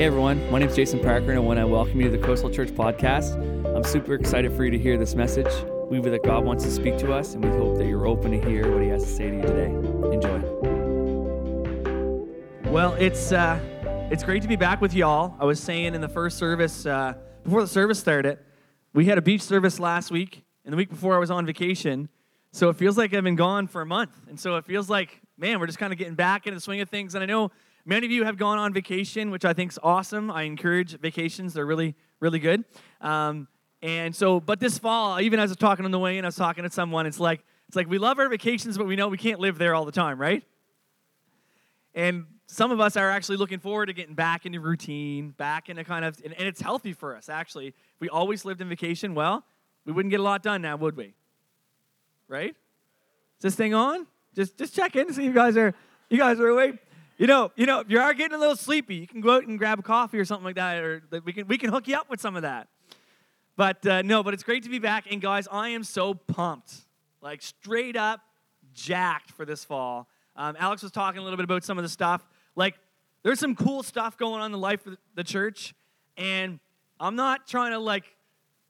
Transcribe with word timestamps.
Hey 0.00 0.06
everyone, 0.06 0.50
my 0.50 0.58
name 0.58 0.70
is 0.70 0.74
Jason 0.74 0.98
Parker, 0.98 1.28
and 1.28 1.36
I 1.36 1.40
want 1.40 1.58
to 1.58 1.66
welcome 1.66 2.00
you 2.00 2.10
to 2.10 2.16
the 2.16 2.24
Coastal 2.24 2.48
Church 2.48 2.70
podcast. 2.70 3.36
I'm 3.76 3.84
super 3.84 4.14
excited 4.14 4.50
for 4.56 4.64
you 4.64 4.70
to 4.70 4.78
hear 4.78 4.96
this 4.96 5.14
message. 5.14 5.52
We 5.90 5.98
believe 5.98 6.12
that 6.12 6.24
God 6.24 6.42
wants 6.42 6.64
to 6.64 6.70
speak 6.70 6.96
to 7.00 7.12
us, 7.12 7.34
and 7.34 7.44
we 7.44 7.50
hope 7.50 7.76
that 7.76 7.84
you're 7.84 8.06
open 8.06 8.30
to 8.30 8.40
hear 8.40 8.72
what 8.72 8.82
He 8.82 8.88
has 8.88 9.02
to 9.02 9.10
say 9.10 9.28
to 9.28 9.36
you 9.36 9.42
today. 9.42 9.66
Enjoy. 10.10 10.40
Well, 12.70 12.94
it's 12.94 13.30
uh, 13.30 13.60
it's 14.10 14.24
great 14.24 14.40
to 14.40 14.48
be 14.48 14.56
back 14.56 14.80
with 14.80 14.94
y'all. 14.94 15.34
I 15.38 15.44
was 15.44 15.60
saying 15.60 15.94
in 15.94 16.00
the 16.00 16.08
first 16.08 16.38
service 16.38 16.86
uh, 16.86 17.12
before 17.44 17.60
the 17.60 17.68
service 17.68 18.00
started, 18.00 18.38
we 18.94 19.04
had 19.04 19.18
a 19.18 19.22
beach 19.22 19.42
service 19.42 19.78
last 19.78 20.10
week, 20.10 20.46
and 20.64 20.72
the 20.72 20.78
week 20.78 20.88
before 20.88 21.14
I 21.14 21.18
was 21.18 21.30
on 21.30 21.44
vacation. 21.44 22.08
So 22.52 22.70
it 22.70 22.76
feels 22.76 22.96
like 22.96 23.12
I've 23.12 23.22
been 23.22 23.36
gone 23.36 23.66
for 23.66 23.82
a 23.82 23.86
month, 23.86 24.12
and 24.30 24.40
so 24.40 24.56
it 24.56 24.64
feels 24.64 24.88
like 24.88 25.20
man, 25.36 25.60
we're 25.60 25.66
just 25.66 25.78
kind 25.78 25.92
of 25.92 25.98
getting 25.98 26.14
back 26.14 26.46
into 26.46 26.56
the 26.56 26.60
swing 26.62 26.80
of 26.80 26.88
things. 26.88 27.14
And 27.14 27.22
I 27.22 27.26
know 27.26 27.50
Many 27.84 28.06
of 28.06 28.12
you 28.12 28.24
have 28.24 28.36
gone 28.36 28.58
on 28.58 28.72
vacation, 28.72 29.30
which 29.30 29.44
I 29.44 29.52
think 29.52 29.72
is 29.72 29.78
awesome. 29.82 30.30
I 30.30 30.42
encourage 30.42 30.98
vacations; 30.98 31.54
they're 31.54 31.66
really, 31.66 31.94
really 32.20 32.38
good. 32.38 32.64
Um, 33.00 33.48
and 33.82 34.14
so, 34.14 34.40
but 34.40 34.60
this 34.60 34.78
fall, 34.78 35.20
even 35.20 35.40
as 35.40 35.50
I 35.50 35.52
was 35.52 35.56
talking 35.56 35.84
on 35.84 35.90
the 35.90 35.98
way 35.98 36.18
in, 36.18 36.24
I 36.24 36.28
was 36.28 36.36
talking 36.36 36.64
to 36.64 36.70
someone. 36.70 37.06
It's 37.06 37.20
like 37.20 37.42
it's 37.68 37.76
like 37.76 37.88
we 37.88 37.98
love 37.98 38.18
our 38.18 38.28
vacations, 38.28 38.76
but 38.76 38.86
we 38.86 38.96
know 38.96 39.08
we 39.08 39.16
can't 39.16 39.40
live 39.40 39.56
there 39.56 39.74
all 39.74 39.84
the 39.84 39.92
time, 39.92 40.20
right? 40.20 40.42
And 41.94 42.26
some 42.46 42.72
of 42.72 42.80
us 42.80 42.96
are 42.96 43.10
actually 43.10 43.36
looking 43.36 43.60
forward 43.60 43.86
to 43.86 43.92
getting 43.92 44.14
back 44.14 44.44
into 44.44 44.60
routine, 44.60 45.30
back 45.30 45.68
into 45.68 45.84
kind 45.84 46.04
of, 46.04 46.20
and, 46.24 46.34
and 46.34 46.48
it's 46.48 46.60
healthy 46.60 46.92
for 46.92 47.16
us 47.16 47.28
actually. 47.28 47.68
If 47.68 47.74
we 48.00 48.08
always 48.08 48.44
lived 48.44 48.60
in 48.60 48.68
vacation, 48.68 49.14
well, 49.14 49.44
we 49.84 49.92
wouldn't 49.92 50.10
get 50.10 50.20
a 50.20 50.22
lot 50.24 50.42
done 50.42 50.62
now, 50.62 50.76
would 50.76 50.96
we? 50.96 51.14
Right? 52.28 52.50
Is 52.50 53.42
this 53.42 53.54
thing 53.54 53.72
on? 53.72 54.06
Just 54.34 54.58
just 54.58 54.74
check 54.74 54.94
in 54.96 55.06
to 55.06 55.14
see 55.14 55.22
if 55.22 55.28
you 55.28 55.34
guys 55.34 55.56
are 55.56 55.74
you 56.08 56.18
guys 56.18 56.38
are 56.38 56.48
awake. 56.48 56.78
You 57.20 57.26
know, 57.26 57.52
you 57.54 57.66
know, 57.66 57.80
if 57.80 57.90
you 57.90 58.00
are 58.00 58.14
getting 58.14 58.34
a 58.34 58.40
little 58.40 58.56
sleepy, 58.56 58.94
you 58.94 59.06
can 59.06 59.20
go 59.20 59.36
out 59.36 59.46
and 59.46 59.58
grab 59.58 59.78
a 59.78 59.82
coffee 59.82 60.18
or 60.18 60.24
something 60.24 60.46
like 60.46 60.54
that, 60.54 60.82
or 60.82 61.02
we 61.22 61.34
can 61.34 61.46
we 61.48 61.58
can 61.58 61.68
hook 61.68 61.86
you 61.86 61.94
up 61.94 62.08
with 62.08 62.18
some 62.18 62.34
of 62.34 62.40
that. 62.40 62.68
But 63.58 63.86
uh, 63.86 64.00
no, 64.00 64.22
but 64.22 64.32
it's 64.32 64.42
great 64.42 64.62
to 64.62 64.70
be 64.70 64.78
back, 64.78 65.04
and 65.10 65.20
guys, 65.20 65.46
I 65.52 65.68
am 65.68 65.84
so 65.84 66.14
pumped, 66.14 66.72
like 67.20 67.42
straight 67.42 67.94
up 67.94 68.22
jacked 68.72 69.32
for 69.32 69.44
this 69.44 69.66
fall. 69.66 70.08
Um, 70.34 70.56
Alex 70.58 70.82
was 70.82 70.92
talking 70.92 71.20
a 71.20 71.22
little 71.22 71.36
bit 71.36 71.44
about 71.44 71.62
some 71.62 71.76
of 71.76 71.84
the 71.84 71.90
stuff. 71.90 72.26
Like, 72.56 72.76
there's 73.22 73.38
some 73.38 73.54
cool 73.54 73.82
stuff 73.82 74.16
going 74.16 74.40
on 74.40 74.46
in 74.46 74.52
the 74.52 74.56
life 74.56 74.86
of 74.86 74.96
the 75.14 75.22
church, 75.22 75.74
and 76.16 76.58
I'm 76.98 77.16
not 77.16 77.46
trying 77.46 77.72
to 77.72 77.80
like 77.80 78.16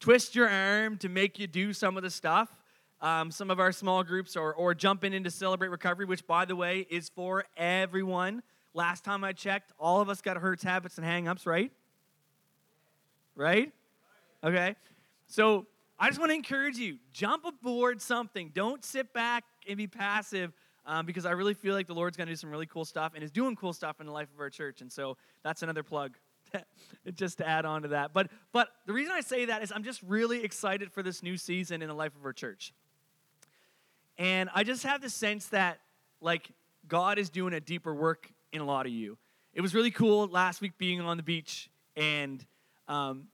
twist 0.01 0.35
your 0.35 0.49
arm 0.49 0.97
to 0.99 1.09
make 1.09 1.39
you 1.39 1.47
do 1.47 1.73
some 1.73 1.97
of 1.97 2.03
the 2.03 2.11
stuff 2.11 2.49
um, 3.01 3.31
some 3.31 3.51
of 3.51 3.59
our 3.59 3.73
small 3.73 4.03
groups 4.05 4.37
or, 4.37 4.55
or 4.55 4.75
jumping 4.75 5.13
into 5.13 5.31
Celebrate 5.31 5.69
Recovery, 5.69 6.05
which, 6.05 6.27
by 6.27 6.45
the 6.45 6.57
way, 6.57 6.87
is 6.91 7.09
for 7.09 7.45
everyone. 7.57 8.43
Last 8.75 9.05
time 9.05 9.25
I 9.25 9.33
checked, 9.33 9.73
all 9.79 10.01
of 10.01 10.09
us 10.09 10.21
got 10.21 10.37
hurts, 10.37 10.63
habits, 10.63 10.99
and 10.99 11.07
hangups, 11.07 11.47
right? 11.47 11.73
Right? 13.35 13.73
Okay. 14.45 14.77
So 15.27 15.67
I 15.99 16.09
just 16.09 16.19
want 16.19 16.31
to 16.31 16.35
encourage 16.35 16.77
you 16.77 16.99
jump 17.13 17.45
aboard 17.45 18.01
something. 18.01 18.51
Don't 18.55 18.85
sit 18.85 19.13
back 19.13 19.45
and 19.67 19.77
be 19.77 19.87
passive 19.87 20.53
um, 20.87 21.07
because 21.07 21.27
I 21.27 21.33
really 21.33 21.55
feel 21.55 21.75
like 21.75 21.87
the 21.87 21.95
Lord's 21.95 22.17
going 22.17 22.27
to 22.27 22.33
do 22.33 22.37
some 22.37 22.51
really 22.51 22.67
cool 22.67 22.85
stuff 22.85 23.13
and 23.15 23.25
is 23.25 23.31
doing 23.31 23.57
cool 23.57 23.73
stuff 23.73 24.01
in 24.01 24.07
the 24.07 24.13
life 24.13 24.29
of 24.33 24.41
our 24.41 24.51
church. 24.51 24.81
And 24.81 24.91
so 24.91 25.17
that's 25.43 25.63
another 25.63 25.83
plug. 25.83 26.17
just 27.15 27.39
to 27.39 27.49
add 27.49 27.65
on 27.65 27.83
to 27.83 27.89
that. 27.89 28.13
But 28.13 28.29
but 28.53 28.69
the 28.87 28.93
reason 28.93 29.13
I 29.15 29.21
say 29.21 29.45
that 29.45 29.63
is 29.63 29.71
I'm 29.71 29.85
just 29.85 30.03
really 30.03 30.43
excited 30.43 30.93
for 30.93 31.03
this 31.03 31.23
new 31.23 31.37
season 31.37 31.81
in 31.83 31.89
the 31.89 31.95
life 31.95 32.17
of 32.17 32.25
our 32.25 32.33
church. 32.33 32.73
And 34.21 34.51
I 34.55 34.65
just 34.65 34.83
have 34.83 35.01
the 35.01 35.09
sense 35.09 35.47
that, 35.47 35.81
like, 36.21 36.51
God 36.87 37.19
is 37.19 37.31
doing 37.31 37.55
a 37.55 37.61
deeper 37.61 37.95
work 37.95 38.31
in 38.53 38.61
a 38.61 38.67
lot 38.67 38.85
of 38.85 38.93
you. 38.93 39.17
It 39.55 39.63
was 39.63 39.75
really 39.75 39.91
cool 39.91 40.29
last 40.29 40.61
week 40.61 40.77
being 40.77 41.01
on 41.01 41.17
the 41.17 41.23
beach 41.23 41.71
and 41.97 42.45
um, 42.87 43.29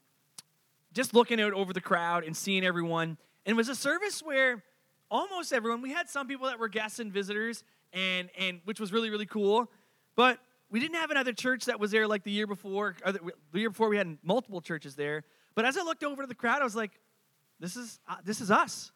just 0.92 1.12
looking 1.12 1.40
out 1.40 1.54
over 1.54 1.72
the 1.72 1.80
crowd 1.80 2.22
and 2.22 2.36
seeing 2.36 2.64
everyone. 2.64 3.18
And 3.44 3.54
it 3.54 3.56
was 3.56 3.68
a 3.68 3.74
service 3.74 4.22
where 4.22 4.62
almost 5.10 5.52
everyone, 5.52 5.82
we 5.82 5.92
had 5.92 6.08
some 6.08 6.28
people 6.28 6.46
that 6.46 6.60
were 6.60 6.68
guests 6.68 7.00
and 7.00 7.12
visitors, 7.12 7.64
and, 7.92 8.30
and 8.38 8.60
which 8.64 8.78
was 8.78 8.92
really, 8.92 9.10
really 9.10 9.26
cool. 9.26 9.68
But 10.14 10.38
we 10.70 10.78
didn't 10.78 10.96
have 11.00 11.10
another 11.10 11.32
church 11.32 11.64
that 11.64 11.80
was 11.80 11.90
there 11.90 12.06
like 12.06 12.22
the 12.22 12.30
year 12.30 12.46
before. 12.46 12.94
The, 13.04 13.32
year 13.54 13.70
before, 13.70 13.88
we 13.88 13.96
had 13.96 14.18
multiple 14.22 14.60
churches 14.60 14.94
there. 14.94 15.24
But 15.56 15.64
as 15.64 15.76
I 15.76 15.82
looked 15.82 16.04
over 16.04 16.22
to 16.22 16.28
the 16.28 16.34
crowd, 16.36 16.60
I 16.60 16.64
was 16.64 16.76
like, 16.76 16.92
this 17.58 17.74
is, 17.74 17.98
uh, 18.08 18.18
this 18.24 18.40
is 18.40 18.52
us. 18.52 18.92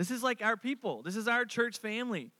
This 0.00 0.10
is 0.10 0.22
like 0.22 0.40
our 0.40 0.56
people. 0.56 1.02
This 1.02 1.14
is 1.14 1.28
our 1.28 1.44
church 1.44 1.76
family. 1.76 2.30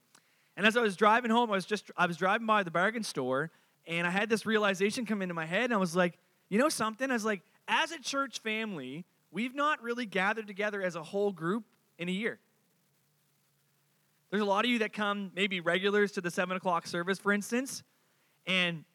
And 0.57 0.67
as 0.67 0.79
I 0.79 0.81
was 0.81 0.97
driving 0.97 1.31
home, 1.31 1.51
I 1.51 1.57
was 1.57 1.67
just 1.67 1.91
I 1.95 2.07
was 2.07 2.17
driving 2.17 2.47
by 2.47 2.63
the 2.63 2.71
bargain 2.71 3.03
store 3.03 3.51
and 3.87 4.07
I 4.07 4.11
had 4.11 4.31
this 4.31 4.47
realization 4.47 5.05
come 5.05 5.21
into 5.21 5.35
my 5.35 5.45
head 5.45 5.65
and 5.65 5.75
I 5.75 5.77
was 5.77 5.95
like, 5.95 6.17
you 6.49 6.59
know 6.59 6.71
something? 6.71 7.11
I 7.11 7.13
was 7.13 7.27
like, 7.27 7.43
as 7.69 7.93
a 7.93 7.99
church 7.99 8.39
family, 8.39 9.05
we've 9.31 9.55
not 9.55 9.83
really 9.83 10.07
gathered 10.07 10.47
together 10.47 10.81
as 10.81 10.97
a 10.97 11.03
whole 11.03 11.33
group 11.33 11.65
in 11.99 12.09
a 12.09 12.13
year. 12.13 12.39
There's 14.31 14.41
a 14.43 14.47
lot 14.47 14.65
of 14.65 14.71
you 14.71 14.79
that 14.79 14.95
come, 14.95 15.31
maybe 15.37 15.61
regulars 15.61 16.13
to 16.13 16.23
the 16.23 16.31
seven 16.31 16.57
o'clock 16.57 16.87
service, 16.87 17.19
for 17.19 17.31
instance, 17.31 17.83
and 18.47 18.87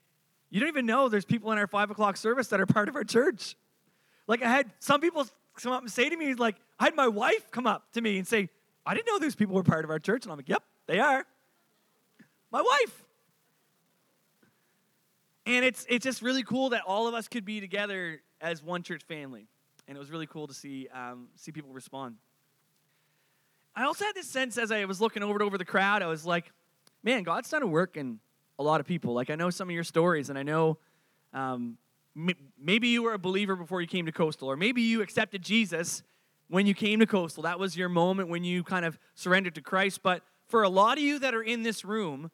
you 0.49 0.59
don't 0.59 0.69
even 0.69 0.87
know 0.87 1.07
there's 1.07 1.23
people 1.23 1.51
in 1.51 1.59
our 1.59 1.67
five 1.67 1.91
o'clock 1.91 2.17
service 2.17 2.47
that 2.47 2.59
are 2.59 2.65
part 2.65 2.89
of 2.89 2.95
our 2.95 3.03
church. 3.03 3.57
Like 4.25 4.41
I 4.41 4.49
had 4.49 4.71
some 4.79 5.01
people 5.01 5.27
come 5.53 5.71
up 5.71 5.83
and 5.83 5.91
say 5.91 6.09
to 6.09 6.17
me, 6.17 6.33
like, 6.33 6.55
I 6.79 6.85
had 6.85 6.95
my 6.95 7.07
wife 7.07 7.49
come 7.51 7.67
up 7.67 7.91
to 7.93 8.01
me 8.01 8.17
and 8.17 8.27
say, 8.27 8.49
I 8.85 8.93
didn't 8.93 9.07
know 9.07 9.19
those 9.19 9.35
people 9.35 9.55
were 9.55 9.63
part 9.63 9.85
of 9.85 9.91
our 9.91 9.99
church. 9.99 10.25
And 10.25 10.31
I'm 10.31 10.37
like, 10.37 10.49
yep, 10.49 10.63
they 10.87 10.99
are. 10.99 11.25
My 12.51 12.61
wife. 12.61 13.03
And 15.45 15.63
it's, 15.63 15.85
it's 15.89 16.03
just 16.03 16.21
really 16.21 16.43
cool 16.43 16.69
that 16.69 16.81
all 16.85 17.07
of 17.07 17.13
us 17.13 17.27
could 17.27 17.45
be 17.45 17.59
together 17.59 18.21
as 18.41 18.63
one 18.63 18.83
church 18.83 19.03
family. 19.03 19.47
And 19.87 19.95
it 19.95 19.99
was 19.99 20.09
really 20.09 20.27
cool 20.27 20.47
to 20.47 20.53
see, 20.53 20.87
um, 20.93 21.27
see 21.35 21.51
people 21.51 21.71
respond. 21.71 22.15
I 23.75 23.83
also 23.83 24.05
had 24.05 24.15
this 24.15 24.27
sense 24.27 24.57
as 24.57 24.71
I 24.71 24.85
was 24.85 25.01
looking 25.01 25.21
over 25.21 25.41
over 25.43 25.57
the 25.57 25.65
crowd, 25.65 26.01
I 26.01 26.07
was 26.07 26.25
like, 26.25 26.51
man, 27.03 27.23
God's 27.23 27.49
done 27.49 27.61
a 27.61 27.67
work 27.67 27.97
in 27.97 28.19
a 28.57 28.63
lot 28.63 28.79
of 28.79 28.87
people. 28.87 29.13
Like, 29.13 29.29
I 29.29 29.35
know 29.35 29.49
some 29.49 29.67
of 29.67 29.73
your 29.73 29.83
stories, 29.83 30.29
and 30.29 30.39
I 30.39 30.43
know 30.43 30.77
um, 31.33 31.77
maybe 32.57 32.87
you 32.87 33.03
were 33.03 33.13
a 33.13 33.19
believer 33.19 33.55
before 33.55 33.81
you 33.81 33.87
came 33.87 34.05
to 34.05 34.11
Coastal, 34.11 34.49
or 34.49 34.55
maybe 34.55 34.81
you 34.81 35.01
accepted 35.01 35.41
Jesus 35.41 36.03
when 36.47 36.65
you 36.65 36.73
came 36.73 36.99
to 36.99 37.05
Coastal. 37.05 37.43
That 37.43 37.59
was 37.59 37.75
your 37.75 37.89
moment 37.89 38.29
when 38.29 38.43
you 38.43 38.63
kind 38.63 38.85
of 38.85 38.99
surrendered 39.15 39.55
to 39.55 39.61
Christ. 39.61 40.03
But 40.03 40.21
for 40.47 40.63
a 40.63 40.69
lot 40.69 40.97
of 40.97 41.03
you 41.03 41.19
that 41.19 41.33
are 41.33 41.41
in 41.41 41.63
this 41.63 41.83
room, 41.83 42.31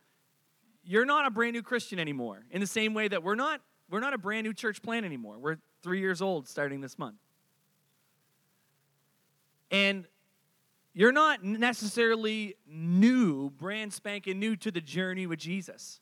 you're 0.84 1.06
not 1.06 1.26
a 1.26 1.30
brand 1.30 1.54
new 1.54 1.62
Christian 1.62 2.00
anymore. 2.00 2.46
In 2.52 2.60
the 2.60 2.68
same 2.68 2.94
way 2.94 3.08
that 3.08 3.24
we're 3.24 3.36
not 3.36 3.62
we're 3.90 4.00
not 4.00 4.14
a 4.14 4.18
brand 4.18 4.46
new 4.46 4.54
church 4.54 4.82
plant 4.82 5.06
anymore. 5.06 5.38
We're 5.38 5.58
3 5.84 6.00
years 6.00 6.22
old 6.22 6.48
starting 6.48 6.80
this 6.80 6.98
month. 6.98 7.18
And 9.70 10.06
you're 10.94 11.12
not 11.12 11.44
necessarily 11.44 12.56
new, 12.68 13.50
brand 13.50 13.94
spanking 13.94 14.40
new 14.40 14.56
to 14.58 14.72
the 14.72 14.82
journey 14.82 15.28
with 15.28 15.40
Jesus. 15.40 16.00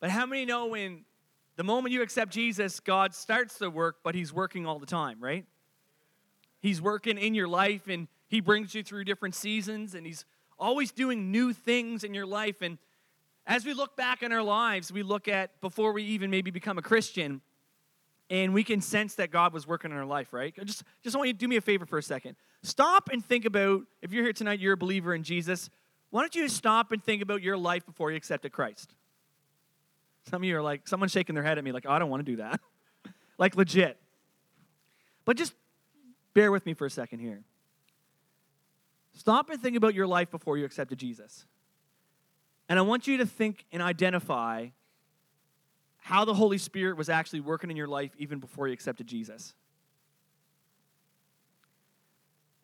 But 0.00 0.10
how 0.10 0.26
many 0.26 0.44
know 0.44 0.66
when 0.66 1.04
the 1.56 1.64
moment 1.64 1.92
you 1.92 2.02
accept 2.02 2.32
Jesus, 2.32 2.80
God 2.80 3.14
starts 3.14 3.58
the 3.58 3.70
work, 3.70 3.96
but 4.04 4.14
He's 4.14 4.32
working 4.32 4.66
all 4.66 4.78
the 4.78 4.86
time, 4.86 5.18
right? 5.20 5.44
He's 6.66 6.82
working 6.82 7.16
in 7.16 7.34
your 7.34 7.46
life 7.46 7.86
and 7.86 8.08
He 8.28 8.40
brings 8.40 8.74
you 8.74 8.82
through 8.82 9.04
different 9.04 9.36
seasons 9.36 9.94
and 9.94 10.04
He's 10.04 10.24
always 10.58 10.90
doing 10.90 11.30
new 11.30 11.52
things 11.52 12.02
in 12.02 12.12
your 12.12 12.26
life. 12.26 12.60
And 12.60 12.78
as 13.46 13.64
we 13.64 13.72
look 13.72 13.96
back 13.96 14.22
in 14.22 14.32
our 14.32 14.42
lives, 14.42 14.90
we 14.90 15.04
look 15.04 15.28
at 15.28 15.60
before 15.60 15.92
we 15.92 16.02
even 16.02 16.28
maybe 16.28 16.50
become 16.50 16.76
a 16.76 16.82
Christian, 16.82 17.40
and 18.28 18.52
we 18.52 18.64
can 18.64 18.80
sense 18.80 19.14
that 19.14 19.30
God 19.30 19.52
was 19.52 19.68
working 19.68 19.92
in 19.92 19.96
our 19.96 20.04
life, 20.04 20.32
right? 20.32 20.52
Just, 20.64 20.82
just 21.04 21.14
want 21.14 21.28
you 21.28 21.32
to 21.32 21.38
do 21.38 21.46
me 21.46 21.54
a 21.54 21.60
favor 21.60 21.86
for 21.86 21.98
a 21.98 22.02
second. 22.02 22.34
Stop 22.64 23.10
and 23.12 23.24
think 23.24 23.44
about 23.44 23.82
if 24.02 24.12
you're 24.12 24.24
here 24.24 24.32
tonight, 24.32 24.58
you're 24.58 24.72
a 24.72 24.76
believer 24.76 25.14
in 25.14 25.22
Jesus. 25.22 25.70
Why 26.10 26.22
don't 26.22 26.34
you 26.34 26.48
stop 26.48 26.90
and 26.90 27.00
think 27.02 27.22
about 27.22 27.42
your 27.42 27.56
life 27.56 27.86
before 27.86 28.10
you 28.10 28.16
accepted 28.16 28.50
Christ? 28.50 28.92
Some 30.28 30.42
of 30.42 30.44
you 30.44 30.56
are 30.56 30.62
like, 30.62 30.88
someone's 30.88 31.12
shaking 31.12 31.36
their 31.36 31.44
head 31.44 31.58
at 31.58 31.62
me, 31.62 31.70
like, 31.70 31.86
oh, 31.86 31.92
I 31.92 32.00
don't 32.00 32.10
want 32.10 32.26
to 32.26 32.32
do 32.32 32.38
that. 32.38 32.60
like, 33.38 33.54
legit. 33.54 33.96
But 35.24 35.36
just 35.36 35.54
bear 36.36 36.52
with 36.52 36.66
me 36.66 36.74
for 36.74 36.84
a 36.84 36.90
second 36.90 37.20
here. 37.20 37.42
Stop 39.14 39.48
and 39.48 39.58
think 39.58 39.74
about 39.74 39.94
your 39.94 40.06
life 40.06 40.30
before 40.30 40.58
you 40.58 40.66
accepted 40.66 40.98
Jesus. 40.98 41.46
And 42.68 42.78
I 42.78 42.82
want 42.82 43.06
you 43.06 43.16
to 43.16 43.24
think 43.24 43.64
and 43.72 43.80
identify 43.80 44.66
how 45.96 46.26
the 46.26 46.34
Holy 46.34 46.58
Spirit 46.58 46.98
was 46.98 47.08
actually 47.08 47.40
working 47.40 47.70
in 47.70 47.76
your 47.76 47.88
life 47.88 48.10
even 48.18 48.38
before 48.38 48.68
you 48.68 48.74
accepted 48.74 49.06
Jesus. 49.06 49.54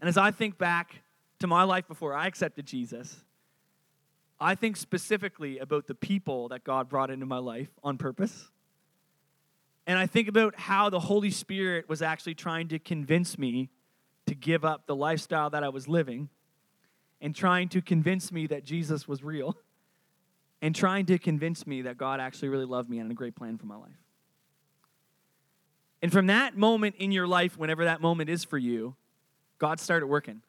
And 0.00 0.06
as 0.06 0.18
I 0.18 0.32
think 0.32 0.58
back 0.58 1.00
to 1.38 1.46
my 1.46 1.62
life 1.62 1.88
before 1.88 2.14
I 2.14 2.26
accepted 2.26 2.66
Jesus, 2.66 3.24
I 4.38 4.54
think 4.54 4.76
specifically 4.76 5.58
about 5.58 5.86
the 5.86 5.94
people 5.94 6.48
that 6.48 6.62
God 6.62 6.90
brought 6.90 7.10
into 7.10 7.24
my 7.24 7.38
life 7.38 7.70
on 7.82 7.96
purpose. 7.96 8.50
And 9.86 9.98
I 9.98 10.06
think 10.06 10.28
about 10.28 10.58
how 10.58 10.90
the 10.90 11.00
Holy 11.00 11.30
Spirit 11.30 11.88
was 11.88 12.02
actually 12.02 12.34
trying 12.34 12.68
to 12.68 12.78
convince 12.78 13.38
me 13.38 13.70
to 14.26 14.34
give 14.34 14.64
up 14.64 14.86
the 14.86 14.94
lifestyle 14.94 15.50
that 15.50 15.64
I 15.64 15.68
was 15.68 15.88
living 15.88 16.28
and 17.20 17.34
trying 17.34 17.68
to 17.70 17.82
convince 17.82 18.30
me 18.30 18.46
that 18.48 18.64
Jesus 18.64 19.08
was 19.08 19.22
real 19.22 19.56
and 20.62 20.74
trying 20.74 21.06
to 21.06 21.18
convince 21.18 21.66
me 21.66 21.82
that 21.82 21.98
God 21.98 22.20
actually 22.20 22.48
really 22.48 22.64
loved 22.64 22.88
me 22.88 22.98
and 22.98 23.08
had 23.08 23.12
a 23.12 23.16
great 23.16 23.34
plan 23.34 23.58
for 23.58 23.66
my 23.66 23.76
life. 23.76 23.90
And 26.00 26.12
from 26.12 26.26
that 26.26 26.56
moment 26.56 26.96
in 26.98 27.12
your 27.12 27.26
life, 27.26 27.56
whenever 27.56 27.84
that 27.84 28.00
moment 28.00 28.28
is 28.28 28.44
for 28.44 28.58
you, 28.58 28.96
God 29.58 29.78
started 29.78 30.06
working. 30.06 30.42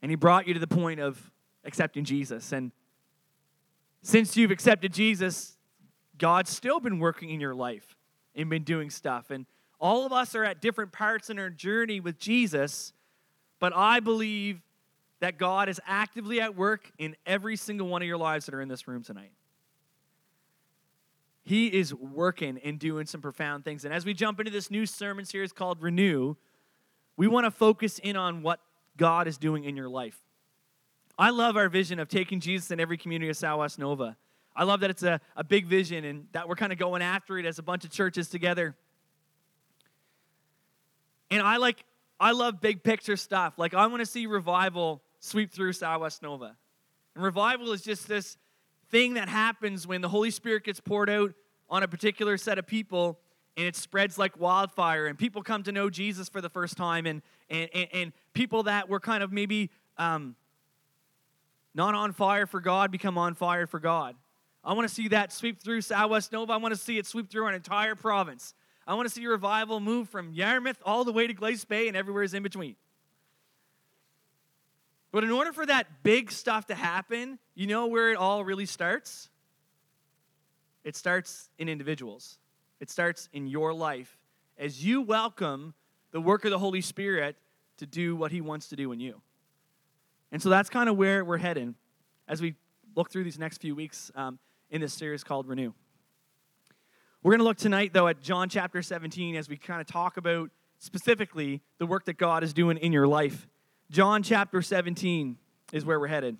And 0.00 0.10
He 0.10 0.16
brought 0.16 0.46
you 0.48 0.54
to 0.54 0.60
the 0.60 0.66
point 0.66 1.00
of 1.00 1.30
accepting 1.64 2.04
Jesus. 2.04 2.52
And 2.52 2.72
since 4.02 4.36
you've 4.36 4.50
accepted 4.50 4.92
Jesus, 4.92 5.56
God's 6.18 6.50
still 6.50 6.80
been 6.80 6.98
working 6.98 7.30
in 7.30 7.40
your 7.40 7.54
life 7.54 7.96
and 8.34 8.48
been 8.50 8.64
doing 8.64 8.90
stuff. 8.90 9.30
And 9.30 9.46
all 9.80 10.06
of 10.06 10.12
us 10.12 10.34
are 10.34 10.44
at 10.44 10.60
different 10.60 10.92
parts 10.92 11.30
in 11.30 11.38
our 11.38 11.50
journey 11.50 12.00
with 12.00 12.18
Jesus, 12.18 12.92
but 13.58 13.72
I 13.74 14.00
believe 14.00 14.60
that 15.20 15.38
God 15.38 15.68
is 15.68 15.80
actively 15.86 16.40
at 16.40 16.56
work 16.56 16.90
in 16.98 17.16
every 17.26 17.56
single 17.56 17.88
one 17.88 18.02
of 18.02 18.08
your 18.08 18.16
lives 18.16 18.46
that 18.46 18.54
are 18.54 18.60
in 18.60 18.68
this 18.68 18.86
room 18.86 19.02
tonight. 19.02 19.32
He 21.44 21.66
is 21.66 21.94
working 21.94 22.58
and 22.64 22.78
doing 22.78 23.06
some 23.06 23.20
profound 23.20 23.64
things. 23.64 23.84
And 23.84 23.92
as 23.92 24.06
we 24.06 24.14
jump 24.14 24.40
into 24.40 24.50
this 24.50 24.70
new 24.70 24.86
sermon 24.86 25.24
series 25.24 25.52
called 25.52 25.82
Renew, 25.82 26.36
we 27.16 27.28
want 27.28 27.44
to 27.44 27.50
focus 27.50 27.98
in 27.98 28.16
on 28.16 28.42
what 28.42 28.60
God 28.96 29.28
is 29.28 29.36
doing 29.36 29.64
in 29.64 29.76
your 29.76 29.88
life. 29.88 30.18
I 31.18 31.30
love 31.30 31.56
our 31.56 31.68
vision 31.68 31.98
of 31.98 32.08
taking 32.08 32.40
Jesus 32.40 32.70
in 32.70 32.80
every 32.80 32.96
community 32.96 33.28
of 33.28 33.36
Southwest 33.36 33.78
Nova. 33.78 34.16
I 34.56 34.64
love 34.64 34.80
that 34.80 34.90
it's 34.90 35.02
a, 35.02 35.20
a 35.36 35.44
big 35.44 35.66
vision 35.66 36.04
and 36.04 36.26
that 36.32 36.48
we're 36.48 36.54
kind 36.56 36.72
of 36.72 36.78
going 36.78 37.02
after 37.02 37.38
it 37.38 37.46
as 37.46 37.58
a 37.58 37.62
bunch 37.62 37.84
of 37.84 37.90
churches 37.90 38.28
together. 38.28 38.74
And 41.30 41.42
I 41.42 41.56
like, 41.56 41.84
I 42.20 42.32
love 42.32 42.60
big 42.60 42.82
picture 42.82 43.16
stuff. 43.16 43.54
Like, 43.58 43.74
I 43.74 43.86
want 43.86 44.00
to 44.00 44.06
see 44.06 44.26
revival 44.26 45.02
sweep 45.18 45.52
through 45.52 45.72
Southwest 45.72 46.22
Nova. 46.22 46.56
And 47.14 47.24
revival 47.24 47.72
is 47.72 47.82
just 47.82 48.06
this 48.06 48.36
thing 48.90 49.14
that 49.14 49.28
happens 49.28 49.86
when 49.86 50.00
the 50.00 50.08
Holy 50.08 50.30
Spirit 50.30 50.64
gets 50.64 50.80
poured 50.80 51.10
out 51.10 51.32
on 51.68 51.82
a 51.82 51.88
particular 51.88 52.36
set 52.36 52.58
of 52.58 52.66
people 52.66 53.18
and 53.56 53.66
it 53.66 53.76
spreads 53.76 54.18
like 54.18 54.38
wildfire 54.38 55.06
and 55.06 55.18
people 55.18 55.42
come 55.42 55.62
to 55.62 55.72
know 55.72 55.88
jesus 55.88 56.28
for 56.28 56.40
the 56.40 56.48
first 56.48 56.76
time 56.76 57.06
and 57.06 57.22
and, 57.50 57.68
and, 57.74 57.88
and 57.92 58.12
people 58.32 58.64
that 58.64 58.88
were 58.88 59.00
kind 59.00 59.22
of 59.22 59.32
maybe 59.32 59.70
um, 59.96 60.34
not 61.74 61.94
on 61.94 62.12
fire 62.12 62.46
for 62.46 62.60
god 62.60 62.90
become 62.90 63.16
on 63.16 63.34
fire 63.34 63.66
for 63.66 63.78
god 63.78 64.16
i 64.64 64.72
want 64.72 64.88
to 64.88 64.94
see 64.94 65.08
that 65.08 65.32
sweep 65.32 65.62
through 65.62 65.80
southwest 65.80 66.32
nova. 66.32 66.52
I 66.52 66.56
want 66.56 66.74
to 66.74 66.80
see 66.80 66.98
it 66.98 67.06
sweep 67.06 67.30
through 67.30 67.46
an 67.46 67.54
entire 67.54 67.94
province. 67.94 68.54
I 68.86 68.94
want 68.94 69.08
to 69.08 69.14
see 69.14 69.26
revival 69.26 69.80
move 69.80 70.08
from 70.08 70.32
yarmouth 70.32 70.78
all 70.84 71.04
the 71.04 71.12
way 71.12 71.26
to 71.26 71.32
glace 71.32 71.64
bay 71.64 71.88
and 71.88 71.96
everywhere 71.96 72.22
is 72.22 72.34
in 72.34 72.42
between. 72.42 72.76
But 75.10 75.24
in 75.24 75.30
order 75.30 75.52
for 75.52 75.64
that 75.64 76.02
big 76.02 76.30
stuff 76.32 76.66
to 76.66 76.74
happen 76.74 77.38
you 77.54 77.68
know 77.68 77.86
where 77.86 78.10
it 78.10 78.16
all 78.16 78.44
really 78.44 78.66
starts? 78.66 79.30
It 80.82 80.96
starts 80.96 81.48
in 81.58 81.68
individuals. 81.68 82.38
It 82.80 82.90
starts 82.90 83.28
in 83.32 83.46
your 83.46 83.72
life 83.72 84.18
as 84.58 84.84
you 84.84 85.02
welcome 85.02 85.74
the 86.10 86.20
work 86.20 86.44
of 86.44 86.50
the 86.50 86.58
Holy 86.58 86.80
Spirit 86.80 87.36
to 87.78 87.86
do 87.86 88.16
what 88.16 88.32
He 88.32 88.40
wants 88.40 88.68
to 88.68 88.76
do 88.76 88.92
in 88.92 89.00
you. 89.00 89.20
And 90.32 90.42
so 90.42 90.48
that's 90.48 90.68
kind 90.68 90.88
of 90.88 90.96
where 90.96 91.24
we're 91.24 91.38
heading 91.38 91.76
as 92.26 92.42
we 92.42 92.56
look 92.96 93.10
through 93.10 93.24
these 93.24 93.38
next 93.38 93.60
few 93.60 93.74
weeks. 93.74 94.10
Um, 94.16 94.38
in 94.70 94.80
this 94.80 94.94
series 94.94 95.24
called 95.24 95.46
Renew. 95.46 95.72
We're 97.22 97.32
going 97.32 97.38
to 97.38 97.44
look 97.44 97.56
tonight, 97.56 97.92
though, 97.92 98.08
at 98.08 98.20
John 98.20 98.48
chapter 98.48 98.82
17 98.82 99.36
as 99.36 99.48
we 99.48 99.56
kind 99.56 99.80
of 99.80 99.86
talk 99.86 100.16
about 100.16 100.50
specifically 100.78 101.62
the 101.78 101.86
work 101.86 102.04
that 102.04 102.18
God 102.18 102.44
is 102.44 102.52
doing 102.52 102.76
in 102.76 102.92
your 102.92 103.06
life. 103.06 103.48
John 103.90 104.22
chapter 104.22 104.60
17 104.60 105.38
is 105.72 105.84
where 105.84 105.98
we're 105.98 106.08
headed. 106.08 106.36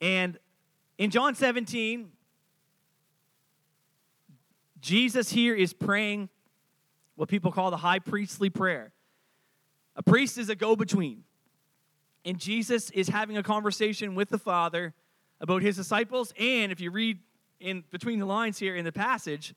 And 0.00 0.38
in 0.98 1.10
John 1.10 1.34
17, 1.34 2.10
Jesus 4.80 5.30
here 5.30 5.54
is 5.54 5.72
praying 5.72 6.28
what 7.14 7.28
people 7.28 7.52
call 7.52 7.70
the 7.70 7.76
high 7.76 7.98
priestly 7.98 8.50
prayer. 8.50 8.92
A 9.94 10.02
priest 10.02 10.38
is 10.38 10.48
a 10.48 10.54
go 10.54 10.76
between. 10.76 11.24
And 12.24 12.38
Jesus 12.38 12.90
is 12.90 13.08
having 13.08 13.36
a 13.36 13.42
conversation 13.42 14.14
with 14.14 14.28
the 14.28 14.38
Father 14.38 14.94
about 15.40 15.62
his 15.62 15.76
disciples. 15.76 16.32
And 16.38 16.72
if 16.72 16.80
you 16.80 16.90
read 16.90 17.18
in 17.60 17.84
between 17.90 18.18
the 18.18 18.26
lines 18.26 18.58
here 18.58 18.76
in 18.76 18.84
the 18.84 18.92
passage, 18.92 19.54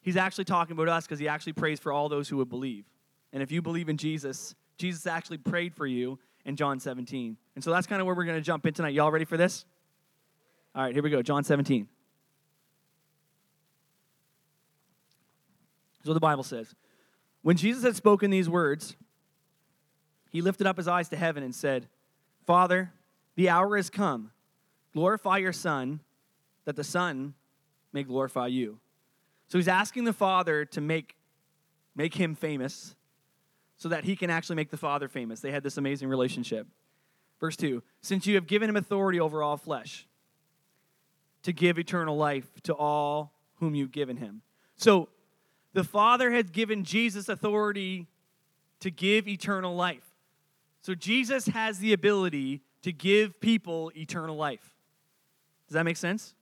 he's 0.00 0.16
actually 0.16 0.44
talking 0.44 0.72
about 0.72 0.88
us 0.88 1.06
because 1.06 1.18
he 1.18 1.28
actually 1.28 1.54
prays 1.54 1.80
for 1.80 1.92
all 1.92 2.08
those 2.08 2.28
who 2.28 2.36
would 2.38 2.48
believe. 2.48 2.84
And 3.32 3.42
if 3.42 3.52
you 3.52 3.62
believe 3.62 3.88
in 3.88 3.96
Jesus, 3.96 4.54
Jesus 4.78 5.06
actually 5.06 5.38
prayed 5.38 5.74
for 5.74 5.86
you 5.86 6.18
in 6.44 6.56
John 6.56 6.80
17. 6.80 7.36
And 7.54 7.64
so 7.64 7.70
that's 7.70 7.86
kind 7.86 8.00
of 8.00 8.06
where 8.06 8.14
we're 8.14 8.24
going 8.24 8.38
to 8.38 8.42
jump 8.42 8.64
in 8.66 8.72
tonight. 8.72 8.94
Y'all 8.94 9.10
ready 9.10 9.24
for 9.24 9.36
this? 9.36 9.64
All 10.74 10.82
right, 10.82 10.94
here 10.94 11.02
we 11.02 11.10
go. 11.10 11.22
John 11.22 11.44
17. 11.44 11.88
So 16.04 16.14
the 16.14 16.20
Bible 16.20 16.44
says. 16.44 16.74
When 17.42 17.56
Jesus 17.56 17.82
had 17.82 17.96
spoken 17.96 18.30
these 18.30 18.48
words, 18.48 18.96
he 20.30 20.40
lifted 20.40 20.66
up 20.66 20.76
his 20.76 20.88
eyes 20.88 21.08
to 21.10 21.16
heaven 21.16 21.42
and 21.42 21.54
said, 21.54 21.88
Father, 22.46 22.92
the 23.36 23.48
hour 23.48 23.76
has 23.76 23.90
come. 23.90 24.30
Glorify 24.92 25.38
your 25.38 25.52
Son, 25.52 26.00
that 26.64 26.76
the 26.76 26.84
Son 26.84 27.34
may 27.92 28.02
glorify 28.02 28.46
you. 28.46 28.78
So 29.48 29.58
he's 29.58 29.68
asking 29.68 30.04
the 30.04 30.12
Father 30.12 30.64
to 30.66 30.80
make, 30.80 31.16
make 31.94 32.14
him 32.14 32.34
famous 32.34 32.94
so 33.76 33.88
that 33.88 34.04
he 34.04 34.16
can 34.16 34.30
actually 34.30 34.56
make 34.56 34.70
the 34.70 34.76
Father 34.76 35.08
famous. 35.08 35.40
They 35.40 35.52
had 35.52 35.62
this 35.62 35.78
amazing 35.78 36.08
relationship. 36.08 36.66
Verse 37.40 37.56
2 37.56 37.82
Since 38.02 38.26
you 38.26 38.34
have 38.34 38.46
given 38.46 38.68
him 38.68 38.76
authority 38.76 39.20
over 39.20 39.42
all 39.42 39.56
flesh, 39.56 40.06
to 41.42 41.52
give 41.52 41.78
eternal 41.78 42.16
life 42.16 42.46
to 42.64 42.74
all 42.74 43.32
whom 43.56 43.74
you've 43.74 43.92
given 43.92 44.16
him. 44.16 44.42
So 44.76 45.08
the 45.72 45.84
Father 45.84 46.30
has 46.32 46.50
given 46.50 46.84
Jesus 46.84 47.28
authority 47.28 48.06
to 48.80 48.90
give 48.90 49.28
eternal 49.28 49.74
life. 49.74 50.04
So 50.80 50.94
Jesus 50.94 51.46
has 51.46 51.78
the 51.78 51.92
ability 51.92 52.62
to 52.82 52.92
give 52.92 53.40
people 53.40 53.90
eternal 53.96 54.36
life. 54.36 54.76
Does 55.68 55.74
that 55.74 55.84
make 55.84 55.96
sense? 55.96 56.34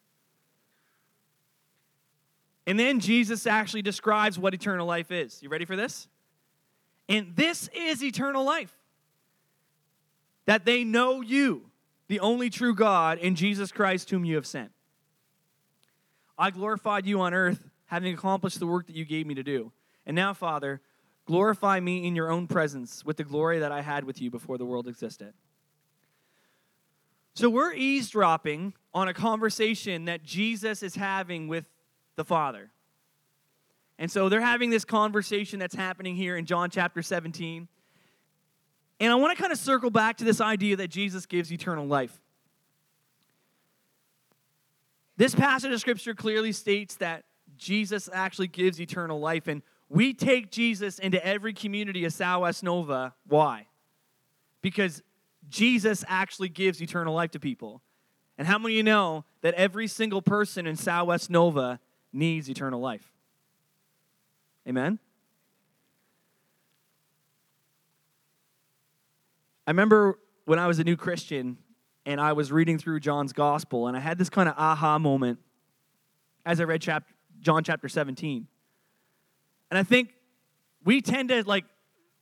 And 2.66 2.78
then 2.78 3.00
Jesus 3.00 3.46
actually 3.46 3.82
describes 3.82 4.38
what 4.38 4.54
eternal 4.54 4.86
life 4.86 5.10
is. 5.10 5.42
You 5.42 5.48
ready 5.48 5.64
for 5.64 5.76
this? 5.76 6.08
And 7.08 7.34
this 7.36 7.68
is 7.74 8.02
eternal 8.02 8.44
life 8.44 8.74
that 10.46 10.64
they 10.64 10.84
know 10.84 11.20
you, 11.20 11.70
the 12.08 12.20
only 12.20 12.50
true 12.50 12.74
God, 12.74 13.18
and 13.20 13.36
Jesus 13.36 13.70
Christ, 13.70 14.10
whom 14.10 14.24
you 14.24 14.36
have 14.36 14.46
sent. 14.46 14.70
I 16.38 16.50
glorified 16.50 17.06
you 17.06 17.20
on 17.20 17.34
earth 17.34 17.60
having 17.86 18.14
accomplished 18.14 18.58
the 18.60 18.66
work 18.66 18.86
that 18.86 18.96
you 18.96 19.04
gave 19.04 19.26
me 19.26 19.34
to 19.34 19.42
do. 19.42 19.72
And 20.04 20.14
now, 20.14 20.34
Father, 20.34 20.80
glorify 21.24 21.80
me 21.80 22.06
in 22.06 22.14
your 22.14 22.30
own 22.30 22.46
presence 22.46 23.04
with 23.04 23.16
the 23.16 23.24
glory 23.24 23.60
that 23.60 23.72
I 23.72 23.80
had 23.80 24.04
with 24.04 24.20
you 24.20 24.30
before 24.30 24.58
the 24.58 24.66
world 24.66 24.86
existed. 24.86 25.34
So 27.36 27.50
we're 27.50 27.74
eavesdropping 27.74 28.72
on 28.94 29.08
a 29.08 29.14
conversation 29.14 30.06
that 30.06 30.22
Jesus 30.22 30.82
is 30.82 30.94
having 30.94 31.48
with 31.48 31.68
the 32.16 32.24
Father. 32.24 32.70
And 33.98 34.10
so 34.10 34.30
they're 34.30 34.40
having 34.40 34.70
this 34.70 34.86
conversation 34.86 35.58
that's 35.58 35.74
happening 35.74 36.16
here 36.16 36.38
in 36.38 36.46
John 36.46 36.70
chapter 36.70 37.02
17. 37.02 37.68
And 39.00 39.12
I 39.12 39.14
want 39.16 39.36
to 39.36 39.40
kind 39.40 39.52
of 39.52 39.58
circle 39.58 39.90
back 39.90 40.16
to 40.16 40.24
this 40.24 40.40
idea 40.40 40.76
that 40.76 40.88
Jesus 40.88 41.26
gives 41.26 41.52
eternal 41.52 41.86
life. 41.86 42.18
This 45.18 45.34
passage 45.34 45.74
of 45.74 45.80
scripture 45.80 46.14
clearly 46.14 46.52
states 46.52 46.96
that 46.96 47.24
Jesus 47.58 48.08
actually 48.10 48.48
gives 48.48 48.80
eternal 48.80 49.20
life. 49.20 49.46
And 49.46 49.60
we 49.90 50.14
take 50.14 50.50
Jesus 50.50 50.98
into 50.98 51.22
every 51.24 51.52
community 51.52 52.06
of 52.06 52.14
Southwest 52.14 52.62
Nova. 52.62 53.14
Why? 53.26 53.66
Because 54.62 55.02
Jesus 55.48 56.04
actually 56.08 56.48
gives 56.48 56.82
eternal 56.82 57.14
life 57.14 57.30
to 57.32 57.40
people. 57.40 57.82
And 58.38 58.46
how 58.46 58.58
many 58.58 58.74
of 58.74 58.76
you 58.76 58.82
know 58.82 59.24
that 59.42 59.54
every 59.54 59.86
single 59.86 60.20
person 60.20 60.66
in 60.66 60.76
Southwest 60.76 61.30
Nova 61.30 61.80
needs 62.12 62.50
eternal 62.50 62.80
life? 62.80 63.12
Amen? 64.68 64.98
I 69.66 69.70
remember 69.70 70.18
when 70.44 70.58
I 70.58 70.66
was 70.66 70.78
a 70.78 70.84
new 70.84 70.96
Christian 70.96 71.58
and 72.04 72.20
I 72.20 72.32
was 72.34 72.52
reading 72.52 72.78
through 72.78 73.00
John's 73.00 73.32
gospel, 73.32 73.88
and 73.88 73.96
I 73.96 74.00
had 74.00 74.16
this 74.16 74.30
kind 74.30 74.48
of 74.48 74.54
aha 74.56 74.98
moment 74.98 75.40
as 76.44 76.60
I 76.60 76.64
read 76.64 76.80
chapter, 76.80 77.12
John 77.40 77.64
chapter 77.64 77.88
17. 77.88 78.46
And 79.70 79.78
I 79.78 79.82
think 79.82 80.14
we 80.84 81.00
tend 81.00 81.30
to 81.30 81.42
like 81.44 81.64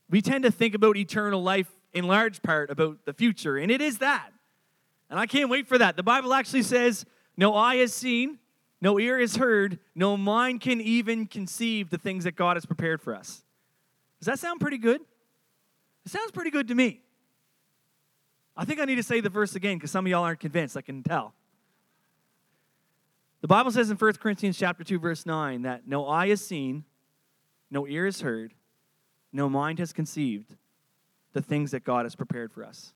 we 0.08 0.22
tend 0.22 0.44
to 0.44 0.50
think 0.50 0.74
about 0.74 0.96
eternal 0.96 1.42
life 1.42 1.70
in 1.94 2.06
large 2.06 2.42
part 2.42 2.70
about 2.70 3.04
the 3.06 3.14
future, 3.14 3.56
and 3.56 3.70
it 3.70 3.80
is 3.80 3.98
that. 3.98 4.30
And 5.08 5.18
I 5.18 5.26
can't 5.26 5.48
wait 5.48 5.68
for 5.68 5.78
that. 5.78 5.96
The 5.96 6.02
Bible 6.02 6.34
actually 6.34 6.62
says, 6.62 7.06
No 7.36 7.54
eye 7.54 7.76
has 7.76 7.94
seen, 7.94 8.38
no 8.80 8.98
ear 8.98 9.18
has 9.20 9.36
heard, 9.36 9.78
no 9.94 10.16
mind 10.16 10.60
can 10.60 10.80
even 10.80 11.26
conceive 11.26 11.90
the 11.90 11.98
things 11.98 12.24
that 12.24 12.34
God 12.34 12.56
has 12.56 12.66
prepared 12.66 13.00
for 13.00 13.14
us. 13.14 13.44
Does 14.18 14.26
that 14.26 14.38
sound 14.38 14.60
pretty 14.60 14.78
good? 14.78 15.00
It 16.04 16.10
sounds 16.10 16.32
pretty 16.32 16.50
good 16.50 16.68
to 16.68 16.74
me. 16.74 17.00
I 18.56 18.64
think 18.64 18.80
I 18.80 18.84
need 18.84 18.96
to 18.96 19.02
say 19.02 19.20
the 19.20 19.30
verse 19.30 19.54
again 19.54 19.76
because 19.76 19.90
some 19.90 20.04
of 20.04 20.10
y'all 20.10 20.24
aren't 20.24 20.40
convinced, 20.40 20.76
I 20.76 20.82
can 20.82 21.02
tell. 21.02 21.34
The 23.40 23.48
Bible 23.48 23.70
says 23.70 23.90
in 23.90 23.96
1 23.96 24.12
Corinthians 24.14 24.58
chapter 24.58 24.84
2 24.84 24.98
verse 24.98 25.26
9 25.26 25.62
that 25.62 25.86
no 25.86 26.08
eye 26.08 26.28
has 26.28 26.44
seen, 26.44 26.84
no 27.70 27.86
ear 27.86 28.04
has 28.06 28.20
heard, 28.20 28.54
no 29.32 29.48
mind 29.48 29.78
has 29.78 29.92
conceived 29.92 30.56
the 31.34 31.42
things 31.42 31.72
that 31.72 31.84
God 31.84 32.06
has 32.06 32.14
prepared 32.14 32.52
for 32.52 32.64
us. 32.64 32.94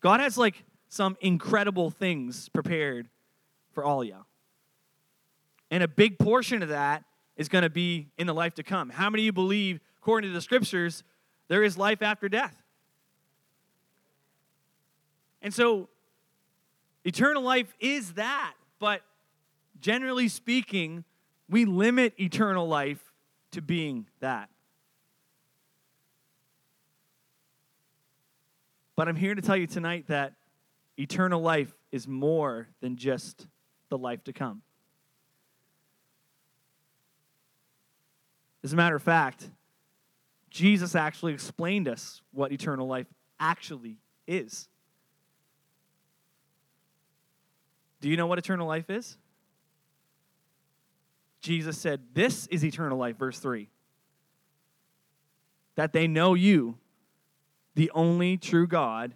God 0.00 0.20
has 0.20 0.38
like 0.38 0.62
some 0.88 1.16
incredible 1.20 1.90
things 1.90 2.48
prepared 2.50 3.08
for 3.72 3.84
all 3.84 4.04
y'all. 4.04 4.26
And 5.70 5.82
a 5.82 5.88
big 5.88 6.18
portion 6.18 6.62
of 6.62 6.68
that 6.68 7.04
is 7.36 7.48
going 7.48 7.62
to 7.62 7.70
be 7.70 8.08
in 8.18 8.26
the 8.26 8.34
life 8.34 8.54
to 8.54 8.62
come. 8.62 8.90
How 8.90 9.08
many 9.08 9.22
of 9.22 9.26
you 9.26 9.32
believe, 9.32 9.80
according 9.98 10.30
to 10.30 10.34
the 10.34 10.40
scriptures, 10.40 11.02
there 11.48 11.62
is 11.62 11.78
life 11.78 12.02
after 12.02 12.28
death? 12.28 12.56
And 15.42 15.54
so, 15.54 15.88
eternal 17.04 17.42
life 17.42 17.72
is 17.80 18.14
that, 18.14 18.54
but 18.78 19.02
generally 19.80 20.28
speaking, 20.28 21.04
we 21.48 21.64
limit 21.64 22.14
eternal 22.18 22.68
life 22.68 23.12
to 23.52 23.62
being 23.62 24.06
that. 24.20 24.50
But 29.00 29.08
I'm 29.08 29.16
here 29.16 29.34
to 29.34 29.40
tell 29.40 29.56
you 29.56 29.66
tonight 29.66 30.08
that 30.08 30.34
eternal 30.98 31.40
life 31.40 31.72
is 31.90 32.06
more 32.06 32.68
than 32.82 32.98
just 32.98 33.46
the 33.88 33.96
life 33.96 34.22
to 34.24 34.34
come. 34.34 34.60
As 38.62 38.74
a 38.74 38.76
matter 38.76 38.96
of 38.96 39.02
fact, 39.02 39.48
Jesus 40.50 40.94
actually 40.94 41.32
explained 41.32 41.88
us 41.88 42.20
what 42.32 42.52
eternal 42.52 42.86
life 42.86 43.06
actually 43.38 43.96
is. 44.26 44.68
Do 48.02 48.10
you 48.10 48.18
know 48.18 48.26
what 48.26 48.38
eternal 48.38 48.68
life 48.68 48.90
is? 48.90 49.16
Jesus 51.40 51.78
said, 51.78 52.02
This 52.12 52.46
is 52.48 52.62
eternal 52.62 52.98
life, 52.98 53.16
verse 53.16 53.38
3. 53.38 53.70
That 55.76 55.94
they 55.94 56.06
know 56.06 56.34
you, 56.34 56.76
the 57.74 57.90
only 57.94 58.36
true 58.36 58.66
God, 58.66 59.14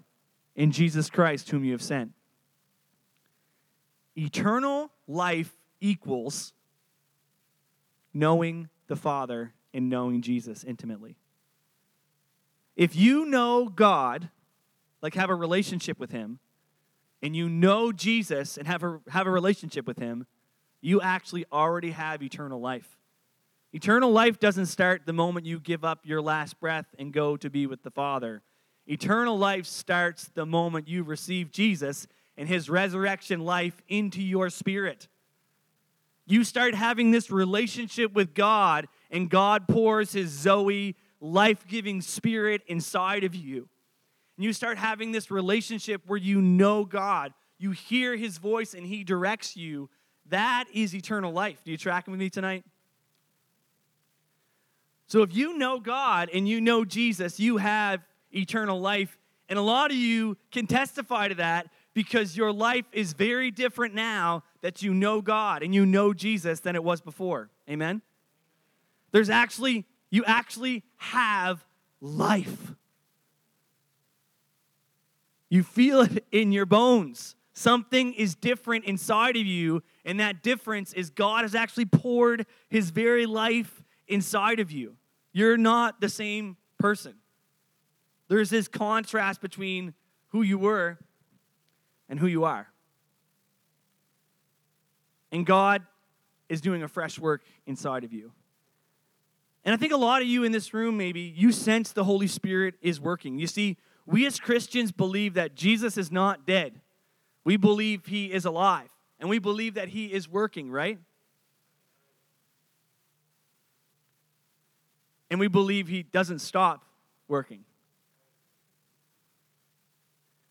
in 0.55 0.71
Jesus 0.71 1.11
Christ, 1.11 1.51
whom 1.51 1.65
you 1.65 1.73
have 1.73 1.83
sent. 1.83 2.13
Eternal 4.17 4.91
life 5.09 5.57
equals 5.81 6.53
knowing 8.13 8.69
the 8.87 8.97
Father 8.97 9.53
and 9.73 9.91
knowing 9.91 10.23
Jesus 10.23 10.63
intimately. 10.63 11.17
If 12.77 12.95
you 12.95 13.25
know 13.27 13.69
God, 13.69 14.31
like 15.03 15.15
have 15.15 15.31
a 15.31 15.35
relationship 15.35 15.99
with 15.99 16.13
Him, 16.13 16.39
and 17.23 17.35
you 17.35 17.49
know 17.49 17.91
Jesus 17.91 18.57
and 18.57 18.67
have 18.67 18.83
a, 18.83 19.01
have 19.09 19.27
a 19.27 19.31
relationship 19.31 19.87
with 19.87 19.99
Him, 19.99 20.27
you 20.81 21.01
actually 21.01 21.45
already 21.53 21.91
have 21.91 22.23
eternal 22.23 22.61
life. 22.61 22.97
Eternal 23.75 24.12
life 24.12 24.38
doesn't 24.38 24.66
start 24.66 25.02
the 25.04 25.12
moment 25.12 25.47
you 25.47 25.59
give 25.59 25.85
up 25.85 25.99
your 26.04 26.23
last 26.23 26.61
breath 26.61 26.87
and 26.97 27.12
go 27.12 27.37
to 27.37 27.50
be 27.50 27.66
with 27.66 27.83
the 27.83 27.90
Father. 27.90 28.40
Eternal 28.87 29.37
life 29.37 29.66
starts 29.66 30.31
the 30.33 30.47
moment 30.47 30.87
you 30.87 31.02
receive 31.02 31.50
Jesus 31.50 32.07
and 32.37 32.49
his 32.49 32.71
resurrection 32.71 33.40
life 33.40 33.83
into 33.88 34.23
your 34.23 34.49
spirit. 34.49 35.09
You 36.25 36.45
start 36.45 36.76
having 36.76 37.11
this 37.11 37.33
relationship 37.33 38.12
with 38.12 38.33
God, 38.33 38.87
and 39.11 39.28
God 39.28 39.66
pours 39.66 40.12
his 40.12 40.31
Zoe, 40.31 40.95
life 41.21 41.66
giving 41.66 42.00
spirit 42.00 42.62
inside 42.69 43.25
of 43.25 43.35
you. 43.35 43.69
And 44.37 44.45
you 44.45 44.52
start 44.52 44.78
having 44.78 45.11
this 45.11 45.33
relationship 45.33 46.02
where 46.07 46.16
you 46.16 46.40
know 46.40 46.85
God, 46.85 47.35
you 47.59 47.73
hear 47.73 48.14
his 48.14 48.38
voice, 48.38 48.73
and 48.73 48.87
he 48.87 49.02
directs 49.02 49.57
you 49.57 49.90
that 50.28 50.66
is 50.73 50.95
eternal 50.95 51.33
life. 51.33 51.62
Do 51.64 51.73
you 51.73 51.76
track 51.76 52.07
with 52.07 52.21
me 52.21 52.31
tonight? 52.31 52.64
So 55.07 55.23
if 55.23 55.35
you 55.35 55.59
know 55.59 55.81
God 55.81 56.31
and 56.33 56.49
you 56.49 56.61
know 56.61 56.85
Jesus, 56.85 57.39
you 57.39 57.59
have 57.59 58.01
eternal 58.33 58.81
life. 58.81 59.19
And 59.49 59.59
a 59.59 59.63
lot 59.63 59.91
of 59.91 59.97
you 59.97 60.37
can 60.51 60.67
testify 60.67 61.29
to 61.29 61.35
that 61.37 61.69
because 61.93 62.37
your 62.37 62.53
life 62.53 62.87
is 62.93 63.13
very 63.13 63.51
different 63.51 63.95
now 63.95 64.43
that 64.63 64.83
you 64.83 64.95
know 64.95 65.21
God 65.21 65.63
and 65.63 65.75
you 65.75 65.87
know 65.87 66.13
Jesus 66.13 66.61
than 66.61 66.75
it 66.75 66.83
was 66.83 67.01
before. 67.01 67.51
Amen? 67.69 68.03
There's 69.13 69.31
actually, 69.31 69.87
you 70.11 70.25
actually 70.25 70.83
have 70.97 71.65
life. 72.01 72.75
You 75.49 75.63
feel 75.63 76.01
it 76.01 76.25
in 76.33 76.51
your 76.51 76.67
bones. 76.67 77.37
Something 77.53 78.13
is 78.15 78.35
different 78.35 78.87
inside 78.87 79.37
of 79.37 79.47
you, 79.47 79.85
and 80.05 80.19
that 80.19 80.43
difference 80.43 80.93
is 80.93 81.11
God 81.11 81.43
has 81.43 81.55
actually 81.55 81.85
poured 81.85 82.47
his 82.69 82.91
very 82.91 83.27
life 83.27 83.84
inside 84.09 84.61
of 84.61 84.71
you. 84.71 84.97
You're 85.33 85.57
not 85.57 86.01
the 86.01 86.09
same 86.09 86.57
person. 86.79 87.15
There's 88.29 88.51
this 88.51 88.69
contrast 88.69 89.41
between 89.41 89.95
who 90.29 90.43
you 90.43 90.59
were 90.59 90.99
and 92.09 92.19
who 92.19 92.27
you 92.27 92.45
are. 92.45 92.69
And 95.33 95.45
God 95.45 95.83
is 96.49 96.61
doing 96.61 96.83
a 96.83 96.89
fresh 96.89 97.19
work 97.19 97.43
inside 97.67 98.05
of 98.05 98.13
you. 98.13 98.33
And 99.65 99.75
I 99.75 99.77
think 99.77 99.93
a 99.93 99.97
lot 99.97 100.21
of 100.23 100.29
you 100.29 100.45
in 100.45 100.53
this 100.53 100.75
room, 100.75 100.97
maybe, 100.97 101.21
you 101.21 101.51
sense 101.51 101.93
the 101.93 102.05
Holy 102.05 102.27
Spirit 102.27 102.75
is 102.83 103.01
working. 103.01 103.39
You 103.39 103.47
see, 103.47 103.79
we 104.07 104.27
as 104.27 104.39
Christians 104.39 104.93
believe 104.93 105.35
that 105.35 105.55
Jesus 105.55 105.97
is 105.97 106.13
not 106.13 106.47
dead. 106.47 106.81
We 107.45 107.57
believe 107.57 108.07
he 108.07 108.33
is 108.33 108.45
alive, 108.45 108.89
and 109.19 109.29
we 109.29 109.39
believe 109.39 109.75
that 109.75 109.89
he 109.89 110.13
is 110.13 110.29
working, 110.29 110.71
right? 110.71 110.99
And 115.35 115.41
we 115.41 115.49
believe 115.49 115.88
he 115.88 116.05
doesn't 116.05 116.38
stop 116.38 116.85
working. 117.26 117.64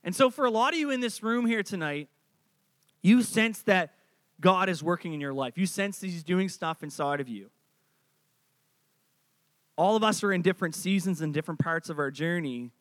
And 0.04 0.13
so, 0.13 0.30
for 0.30 0.44
a 0.44 0.52
lot 0.52 0.74
of 0.74 0.80
you 0.80 0.92
in 0.92 1.00
this 1.00 1.24
room 1.24 1.46
here 1.46 1.63
tonight, 1.63 2.10
you 3.02 3.22
sense 3.24 3.62
that 3.62 3.94
God 4.42 4.68
is 4.68 4.84
working 4.84 5.13
in 5.13 5.22
your 5.22 5.32
life. 5.32 5.58
You 5.58 5.68
sense 5.68 6.00
that 6.00 6.08
He's 6.08 6.22
doing 6.22 6.50
stuff 6.50 6.84
inside 6.84 7.22
of 7.22 7.30
you. 7.30 7.50
All 9.78 9.96
of 9.96 10.04
us 10.04 10.22
are 10.22 10.34
in 10.34 10.42
different 10.42 10.75
seasons 10.75 11.22
and 11.22 11.34
different 11.34 11.62
parts 11.62 11.90
of 11.90 11.98
our 11.98 12.12
journey, 12.12 12.72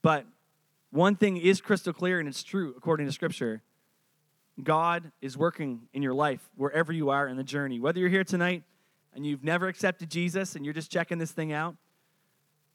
but 0.00 0.26
one 0.92 1.16
thing 1.16 1.38
is 1.38 1.60
crystal 1.60 1.92
clear, 1.92 2.20
and 2.20 2.28
it's 2.28 2.44
true 2.44 2.72
according 2.76 3.06
to 3.06 3.12
Scripture 3.12 3.62
God 4.62 5.10
is 5.20 5.36
working 5.36 5.88
in 5.92 6.02
your 6.02 6.14
life 6.14 6.48
wherever 6.54 6.92
you 6.92 7.10
are 7.10 7.26
in 7.26 7.36
the 7.36 7.42
journey. 7.42 7.80
Whether 7.80 7.98
you're 7.98 8.10
here 8.10 8.22
tonight 8.22 8.62
and 9.14 9.26
you've 9.26 9.44
never 9.44 9.68
accepted 9.68 10.10
Jesus 10.10 10.56
and 10.56 10.64
you're 10.64 10.74
just 10.74 10.90
checking 10.90 11.18
this 11.18 11.32
thing 11.32 11.52
out, 11.52 11.76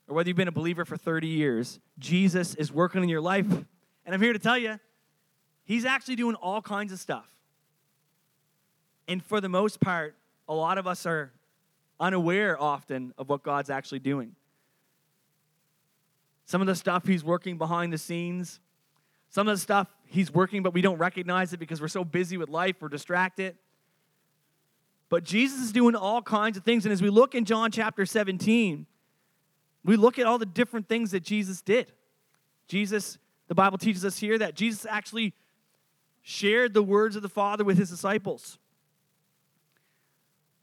or 0.07 0.15
whether 0.15 0.29
you've 0.29 0.37
been 0.37 0.47
a 0.47 0.51
believer 0.51 0.85
for 0.85 0.97
30 0.97 1.27
years, 1.27 1.79
Jesus 1.99 2.55
is 2.55 2.71
working 2.71 3.03
in 3.03 3.09
your 3.09 3.21
life. 3.21 3.47
And 4.05 4.13
I'm 4.13 4.21
here 4.21 4.33
to 4.33 4.39
tell 4.39 4.57
you, 4.57 4.79
He's 5.65 5.85
actually 5.85 6.17
doing 6.17 6.35
all 6.35 6.61
kinds 6.61 6.91
of 6.91 6.99
stuff. 6.99 7.25
And 9.07 9.23
for 9.23 9.39
the 9.39 9.49
most 9.49 9.79
part, 9.79 10.15
a 10.47 10.53
lot 10.53 10.77
of 10.77 10.87
us 10.87 11.05
are 11.05 11.31
unaware 11.99 12.61
often 12.61 13.13
of 13.17 13.29
what 13.29 13.43
God's 13.43 13.69
actually 13.69 13.99
doing. 13.99 14.35
Some 16.45 16.59
of 16.61 16.67
the 16.67 16.75
stuff 16.75 17.07
he's 17.07 17.23
working 17.23 17.57
behind 17.57 17.93
the 17.93 17.97
scenes. 17.97 18.59
Some 19.29 19.47
of 19.47 19.55
the 19.55 19.61
stuff 19.61 19.87
he's 20.05 20.31
working, 20.31 20.61
but 20.61 20.73
we 20.73 20.81
don't 20.81 20.97
recognize 20.97 21.53
it 21.53 21.57
because 21.57 21.81
we're 21.81 21.87
so 21.87 22.03
busy 22.03 22.37
with 22.37 22.49
life, 22.49 22.75
we're 22.79 22.89
distracted. 22.89 23.55
But 25.13 25.23
Jesus 25.23 25.61
is 25.61 25.71
doing 25.71 25.93
all 25.93 26.23
kinds 26.23 26.57
of 26.57 26.63
things. 26.63 26.87
And 26.87 26.91
as 26.91 26.99
we 26.99 27.11
look 27.11 27.35
in 27.35 27.45
John 27.45 27.69
chapter 27.69 28.03
17, 28.03 28.87
we 29.85 29.95
look 29.95 30.17
at 30.17 30.25
all 30.25 30.39
the 30.39 30.45
different 30.47 30.89
things 30.89 31.11
that 31.11 31.19
Jesus 31.19 31.61
did. 31.61 31.91
Jesus, 32.67 33.19
the 33.47 33.53
Bible 33.53 33.77
teaches 33.77 34.03
us 34.03 34.17
here 34.17 34.39
that 34.39 34.55
Jesus 34.55 34.87
actually 34.89 35.35
shared 36.23 36.73
the 36.73 36.81
words 36.81 37.15
of 37.15 37.21
the 37.21 37.29
Father 37.29 37.63
with 37.63 37.77
his 37.77 37.91
disciples. 37.91 38.57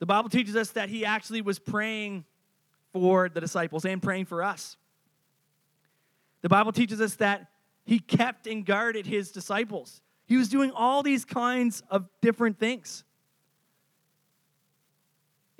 The 0.00 0.06
Bible 0.06 0.28
teaches 0.28 0.56
us 0.56 0.70
that 0.70 0.88
he 0.88 1.04
actually 1.04 1.42
was 1.42 1.60
praying 1.60 2.24
for 2.92 3.28
the 3.28 3.40
disciples 3.40 3.84
and 3.84 4.02
praying 4.02 4.24
for 4.24 4.42
us. 4.42 4.76
The 6.42 6.48
Bible 6.48 6.72
teaches 6.72 7.00
us 7.00 7.14
that 7.14 7.52
he 7.84 8.00
kept 8.00 8.48
and 8.48 8.66
guarded 8.66 9.06
his 9.06 9.30
disciples. 9.30 10.00
He 10.26 10.36
was 10.36 10.48
doing 10.48 10.72
all 10.72 11.04
these 11.04 11.24
kinds 11.24 11.84
of 11.88 12.08
different 12.20 12.58
things. 12.58 13.04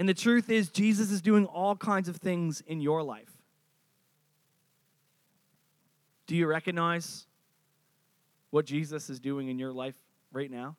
And 0.01 0.09
the 0.09 0.15
truth 0.15 0.49
is, 0.49 0.71
Jesus 0.71 1.11
is 1.11 1.21
doing 1.21 1.45
all 1.45 1.77
kinds 1.77 2.09
of 2.09 2.17
things 2.17 2.63
in 2.67 2.81
your 2.81 3.03
life. 3.03 3.31
Do 6.27 6.35
you 6.35 6.47
recognize 6.47 7.27
what 8.49 8.65
Jesus 8.65 9.11
is 9.11 9.21
doing 9.21 9.49
in 9.49 9.59
your 9.59 9.73
life 9.73 9.95
right 10.33 10.51
now? 10.51 10.77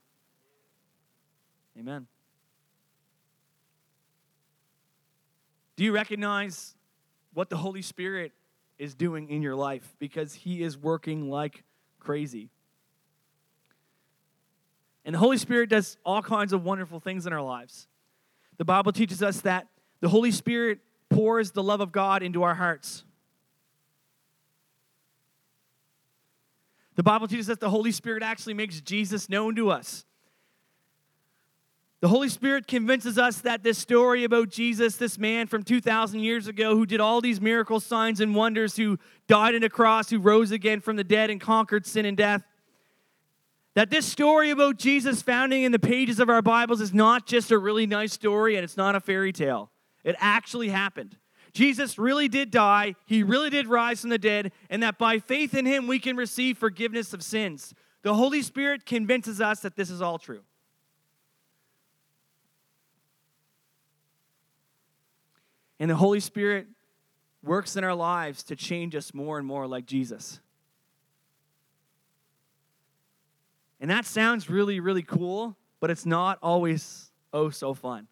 Amen. 1.77 2.07
Do 5.75 5.83
you 5.83 5.93
recognize 5.93 6.73
what 7.35 7.49
the 7.49 7.57
Holy 7.57 7.83
Spirit 7.83 8.31
is 8.79 8.95
doing 8.95 9.29
in 9.29 9.43
your 9.43 9.55
life 9.55 9.95
because 9.99 10.33
He 10.33 10.63
is 10.63 10.75
working 10.75 11.29
like 11.29 11.63
crazy. 11.99 12.49
And 15.05 15.13
the 15.13 15.19
Holy 15.19 15.37
Spirit 15.37 15.69
does 15.69 15.97
all 16.03 16.23
kinds 16.23 16.53
of 16.53 16.63
wonderful 16.63 16.99
things 16.99 17.27
in 17.27 17.33
our 17.33 17.43
lives. 17.43 17.87
The 18.61 18.65
Bible 18.65 18.91
teaches 18.91 19.23
us 19.23 19.41
that 19.41 19.69
the 20.01 20.09
Holy 20.09 20.29
Spirit 20.29 20.81
pours 21.09 21.49
the 21.49 21.63
love 21.63 21.81
of 21.81 21.91
God 21.91 22.21
into 22.21 22.43
our 22.43 22.53
hearts. 22.53 23.03
The 26.93 27.01
Bible 27.01 27.27
teaches 27.27 27.49
us 27.49 27.55
that 27.55 27.59
the 27.59 27.71
Holy 27.71 27.91
Spirit 27.91 28.21
actually 28.21 28.53
makes 28.53 28.79
Jesus 28.79 29.29
known 29.29 29.55
to 29.55 29.71
us. 29.71 30.05
The 32.01 32.07
Holy 32.07 32.29
Spirit 32.29 32.67
convinces 32.67 33.17
us 33.17 33.37
that 33.41 33.63
this 33.63 33.79
story 33.79 34.25
about 34.25 34.51
Jesus, 34.51 34.95
this 34.95 35.17
man 35.17 35.47
from 35.47 35.63
2,000 35.63 36.19
years 36.19 36.45
ago 36.45 36.75
who 36.75 36.85
did 36.85 36.99
all 36.99 37.19
these 37.19 37.41
miracle 37.41 37.79
signs 37.79 38.19
and 38.21 38.35
wonders, 38.35 38.75
who 38.75 38.99
died 39.27 39.55
on 39.55 39.63
a 39.63 39.69
cross, 39.69 40.11
who 40.11 40.19
rose 40.19 40.51
again 40.51 40.81
from 40.81 40.97
the 40.97 41.03
dead 41.03 41.31
and 41.31 41.41
conquered 41.41 41.87
sin 41.87 42.05
and 42.05 42.15
death, 42.15 42.43
that 43.73 43.89
this 43.89 44.05
story 44.05 44.49
about 44.49 44.77
Jesus 44.77 45.21
founding 45.21 45.63
in 45.63 45.71
the 45.71 45.79
pages 45.79 46.19
of 46.19 46.29
our 46.29 46.41
Bibles 46.41 46.81
is 46.81 46.93
not 46.93 47.25
just 47.25 47.51
a 47.51 47.57
really 47.57 47.85
nice 47.85 48.13
story 48.13 48.55
and 48.55 48.63
it's 48.63 48.77
not 48.77 48.95
a 48.95 48.99
fairy 48.99 49.31
tale. 49.31 49.71
It 50.03 50.15
actually 50.19 50.69
happened. 50.69 51.17
Jesus 51.53 51.97
really 51.97 52.27
did 52.27 52.51
die, 52.51 52.95
he 53.05 53.23
really 53.23 53.49
did 53.49 53.67
rise 53.67 54.01
from 54.01 54.09
the 54.09 54.17
dead, 54.17 54.53
and 54.69 54.81
that 54.83 54.97
by 54.97 55.19
faith 55.19 55.53
in 55.53 55.65
him 55.65 55.85
we 55.85 55.99
can 55.99 56.15
receive 56.15 56.57
forgiveness 56.57 57.13
of 57.13 57.21
sins. 57.23 57.73
The 58.03 58.13
Holy 58.13 58.41
Spirit 58.41 58.85
convinces 58.85 59.41
us 59.41 59.59
that 59.61 59.75
this 59.75 59.89
is 59.89 60.01
all 60.01 60.17
true. 60.17 60.41
And 65.79 65.89
the 65.89 65.95
Holy 65.95 66.19
Spirit 66.19 66.67
works 67.43 67.75
in 67.75 67.83
our 67.83 67.95
lives 67.95 68.43
to 68.43 68.55
change 68.55 68.95
us 68.95 69.13
more 69.13 69.37
and 69.37 69.45
more 69.45 69.67
like 69.67 69.85
Jesus. 69.85 70.39
And 73.81 73.89
that 73.89 74.05
sounds 74.05 74.49
really, 74.49 74.79
really 74.79 75.01
cool, 75.01 75.57
but 75.79 75.89
it's 75.89 76.05
not 76.05 76.37
always 76.43 77.11
oh 77.33 77.49
so 77.49 77.73
fun. 77.73 78.07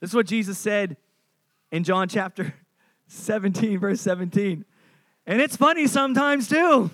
This 0.00 0.10
is 0.10 0.16
what 0.16 0.26
Jesus 0.26 0.56
said 0.56 0.96
in 1.72 1.82
John 1.82 2.08
chapter 2.08 2.54
17, 3.08 3.80
verse 3.80 4.00
17. 4.00 4.64
And 5.26 5.40
it's 5.40 5.56
funny 5.56 5.88
sometimes 5.88 6.48
too. 6.48 6.90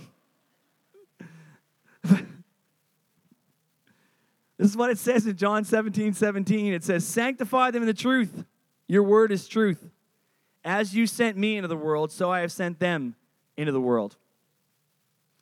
this 2.04 2.18
is 4.58 4.76
what 4.76 4.90
it 4.90 4.96
says 4.98 5.26
in 5.26 5.36
John 5.36 5.64
17, 5.64 6.14
17. 6.14 6.72
It 6.72 6.84
says, 6.84 7.06
Sanctify 7.06 7.70
them 7.70 7.82
in 7.82 7.86
the 7.86 7.94
truth. 7.94 8.44
Your 8.86 9.02
word 9.02 9.30
is 9.30 9.46
truth. 9.46 9.90
As 10.64 10.94
you 10.94 11.06
sent 11.06 11.36
me 11.36 11.58
into 11.58 11.68
the 11.68 11.76
world, 11.76 12.10
so 12.10 12.32
I 12.32 12.40
have 12.40 12.52
sent 12.52 12.78
them 12.78 13.14
into 13.58 13.72
the 13.72 13.80
world. 13.80 14.16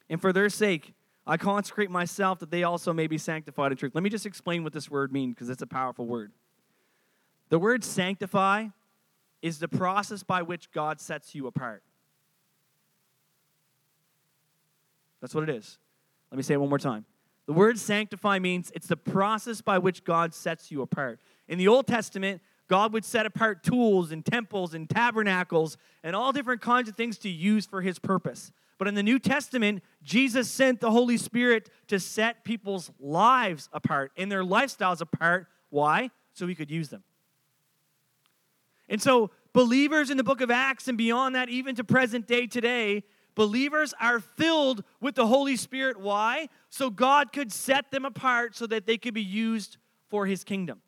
And 0.09 0.21
for 0.21 0.33
their 0.33 0.49
sake, 0.49 0.93
I 1.27 1.37
consecrate 1.37 1.91
myself 1.91 2.39
that 2.39 2.51
they 2.51 2.63
also 2.63 2.93
may 2.93 3.09
be 3.09 3.19
sanctified 3.19 3.73
in 3.73 3.79
truth. 3.79 3.95
Let 3.95 4.05
me 4.05 4.11
just 4.11 4.27
explain 4.27 4.63
what 4.63 4.73
this 4.73 4.91
word 4.91 5.13
means 5.13 5.35
because 5.35 5.51
it's 5.51 5.63
a 5.63 5.67
powerful 5.67 6.07
word. 6.07 6.33
The 7.49 7.59
word 7.59 7.83
sanctify 7.83 8.69
is 9.43 9.59
the 9.59 9.69
process 9.69 10.23
by 10.23 10.43
which 10.43 10.71
God 10.73 11.01
sets 11.01 11.35
you 11.35 11.47
apart. 11.47 11.83
That's 15.21 15.35
what 15.35 15.49
it 15.49 15.51
is. 15.51 15.79
Let 16.31 16.37
me 16.37 16.43
say 16.43 16.55
it 16.55 16.61
one 16.61 16.69
more 16.69 16.79
time. 16.79 17.05
The 17.47 17.53
word 17.53 17.79
sanctify 17.79 18.39
means 18.39 18.73
it's 18.75 18.89
the 18.89 18.97
process 18.97 19.61
by 19.61 19.79
which 19.79 20.05
God 20.05 20.35
sets 20.35 20.71
you 20.71 20.83
apart. 20.83 21.21
In 21.49 21.59
the 21.59 21.69
Old 21.69 21.87
Testament, 21.87 22.43
God 22.69 22.93
would 22.93 23.05
set 23.05 23.27
apart 23.27 23.63
tools 23.63 24.11
and 24.11 24.25
temples 24.25 24.75
and 24.75 24.91
tabernacles 24.91 25.77
and 26.03 26.17
all 26.17 26.33
different 26.33 26.61
kinds 26.61 26.89
of 26.89 26.97
things 26.97 27.19
to 27.19 27.29
use 27.29 27.67
for 27.67 27.83
his 27.83 27.99
purpose. 27.99 28.51
But 28.79 28.89
in 28.89 28.95
the 28.95 29.03
New 29.03 29.19
Testament, 29.19 29.83
Jesus 30.03 30.51
sent 30.51 30.81
the 30.81 30.91
Holy 30.91 31.17
Spirit 31.17 31.71
to 31.89 31.99
set 31.99 32.45
people's 32.45 32.91
lives 33.01 33.69
apart 33.73 34.13
and 34.17 34.31
their 34.31 34.43
lifestyles 34.43 35.01
apart. 35.01 35.47
Why? 35.71 36.11
So 36.33 36.47
he 36.47 36.55
could 36.55 36.71
use 36.71 36.91
them. 36.91 37.03
And 38.89 39.03
so, 39.03 39.31
believers 39.53 40.11
in 40.11 40.17
the 40.17 40.25
book 40.25 40.41
of 40.41 40.51
Acts 40.51 40.87
and 40.87 40.97
beyond 40.97 41.35
that, 41.35 41.49
even 41.49 41.75
to 41.77 41.85
present 41.85 42.27
day 42.27 42.47
today, 42.47 43.03
believers 43.35 43.95
are 44.01 44.21
filled 44.21 44.85
with 45.01 45.15
the 45.15 45.27
Holy 45.27 45.57
Spirit. 45.57 45.99
Why? 45.99 46.49
So 46.69 46.91
God 46.91 47.33
could 47.33 47.53
set 47.53 47.91
them 47.91 48.05
apart 48.05 48.55
so 48.55 48.67
that 48.67 48.87
they 48.87 48.99
could 48.99 49.15
be 49.15 49.23
used 49.23 49.79
for 50.09 50.27
his 50.27 50.45
kingdom. 50.45 50.83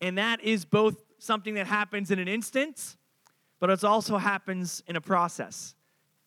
And 0.00 0.18
that 0.18 0.40
is 0.42 0.64
both 0.64 1.02
something 1.18 1.54
that 1.54 1.66
happens 1.66 2.10
in 2.10 2.18
an 2.18 2.28
instant, 2.28 2.96
but 3.60 3.70
it 3.70 3.84
also 3.84 4.18
happens 4.18 4.82
in 4.86 4.96
a 4.96 5.00
process. 5.00 5.74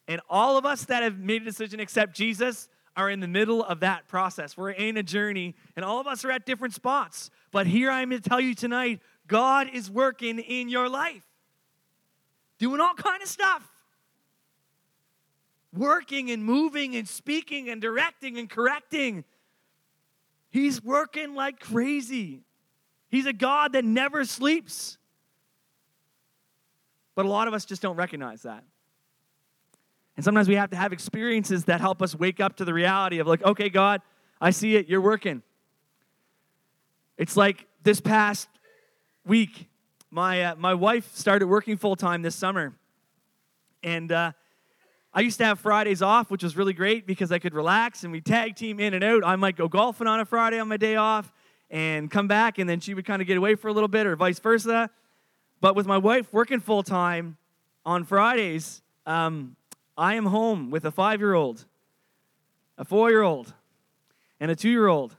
And 0.08 0.22
all 0.30 0.58
of 0.58 0.65
us 0.65 0.86
that 0.86 1.04
have 1.04 1.20
made 1.20 1.41
a 1.41 1.46
decision 1.46 1.78
to 1.78 1.84
accept 1.84 2.15
Jesus 2.15 2.70
are 2.96 3.10
in 3.10 3.20
the 3.20 3.28
middle 3.28 3.63
of 3.63 3.82
that 3.82 4.08
process. 4.08 4.58
We're 4.58 4.72
in 4.72 4.98
a 4.98 5.04
journey, 5.04 5.56
and 5.76 5.86
all 5.86 6.00
of 6.00 6.08
us 6.08 6.26
are 6.26 6.32
at 6.32 6.46
different 6.46 6.74
spots. 6.74 7.30
But 7.52 7.67
here 7.67 7.91
I'm 7.91 8.10
going 8.10 8.22
to 8.22 8.30
tell 8.30 8.41
you 8.41 8.56
tonight 8.56 9.02
God 9.28 9.70
is 9.72 9.91
working 9.91 10.39
in 10.39 10.70
your 10.70 10.89
life, 10.89 11.24
doing 12.58 12.82
all 12.82 12.96
kind 12.96 13.22
of 13.22 13.28
stuff. 13.28 13.63
Working 15.74 16.32
and 16.32 16.43
moving 16.43 16.96
and 16.96 17.08
speaking 17.08 17.70
and 17.70 17.82
directing 17.82 18.39
and 18.39 18.50
correcting. 18.50 19.26
He's 20.50 20.82
working 20.82 21.36
like 21.36 21.60
crazy. 21.60 22.46
He's 23.10 23.26
a 23.26 23.34
God 23.34 23.74
that 23.74 23.86
never 23.86 24.26
sleeps. 24.26 24.98
But 27.15 27.26
a 27.26 27.30
lot 27.30 27.48
of 27.48 27.54
us 27.54 27.65
just 27.65 27.82
don't 27.82 27.98
recognize 27.98 28.43
that. 28.43 28.63
And 30.17 30.25
sometimes 30.25 30.47
we 30.47 30.56
have 30.56 30.71
to 30.71 30.75
have 30.75 30.91
experiences 30.91 31.65
that 31.65 31.80
help 31.80 32.01
us 32.01 32.15
wake 32.15 32.39
up 32.39 32.58
to 32.58 32.65
the 32.65 32.73
reality 32.73 33.19
of, 33.19 33.27
like, 33.27 33.43
okay, 33.43 33.69
God, 33.69 34.01
I 34.41 34.49
see 34.49 34.75
it, 34.75 34.89
you're 34.89 35.01
working. 35.01 35.43
It's 37.17 37.38
like 37.38 37.67
this 37.84 38.01
past 38.01 38.49
week, 39.25 39.67
my, 40.10 40.41
uh, 40.43 40.56
my 40.56 40.73
wife 40.73 41.15
started 41.15 41.47
working 41.47 41.77
full 41.77 41.95
time 41.95 42.23
this 42.23 42.36
summer. 42.36 42.73
And 43.84 44.12
uh, 44.12 44.32
I 45.13 45.21
used 45.21 45.38
to 45.38 45.45
have 45.45 45.60
Fridays 45.60 46.01
off, 46.01 46.32
which 46.32 46.43
was 46.43 46.58
really 46.58 46.73
great 46.73 47.06
because 47.06 47.32
I 47.32 47.39
could 47.39 47.53
relax 47.53 48.03
and 48.03 48.12
we 48.12 48.19
tag 48.19 48.56
team 48.56 48.80
in 48.80 48.93
and 48.93 49.03
out. 49.03 49.23
I 49.23 49.36
might 49.36 49.56
go 49.56 49.67
golfing 49.67 50.08
on 50.08 50.19
a 50.19 50.25
Friday 50.25 50.60
on 50.60 50.67
my 50.67 50.77
day 50.77 50.95
off 50.95 51.32
and 51.69 52.10
come 52.10 52.27
back, 52.27 52.60
and 52.60 52.69
then 52.69 52.80
she 52.80 52.93
would 52.93 53.06
kind 53.06 53.21
of 53.21 53.27
get 53.27 53.38
away 53.38 53.56
for 53.56 53.67
a 53.67 53.73
little 53.73 53.88
bit, 53.88 54.08
or 54.08 54.15
vice 54.15 54.39
versa. 54.39 54.89
But 55.60 55.75
with 55.75 55.86
my 55.86 55.97
wife 55.97 56.32
working 56.32 56.60
full 56.60 56.82
time 56.82 57.38
on 57.86 58.03
Fridays, 58.03 58.82
um, 59.06 59.56
I 59.97 60.13
am 60.15 60.27
home 60.27 60.69
with 60.69 60.86
a 60.86 60.91
five 60.91 61.19
year 61.19 61.33
old, 61.33 61.65
a 62.77 62.86
four 62.86 63.10
year 63.10 63.23
old, 63.23 63.53
and 64.39 64.51
a 64.51 64.55
two 64.55 64.69
year 64.69 64.88
old 64.88 65.15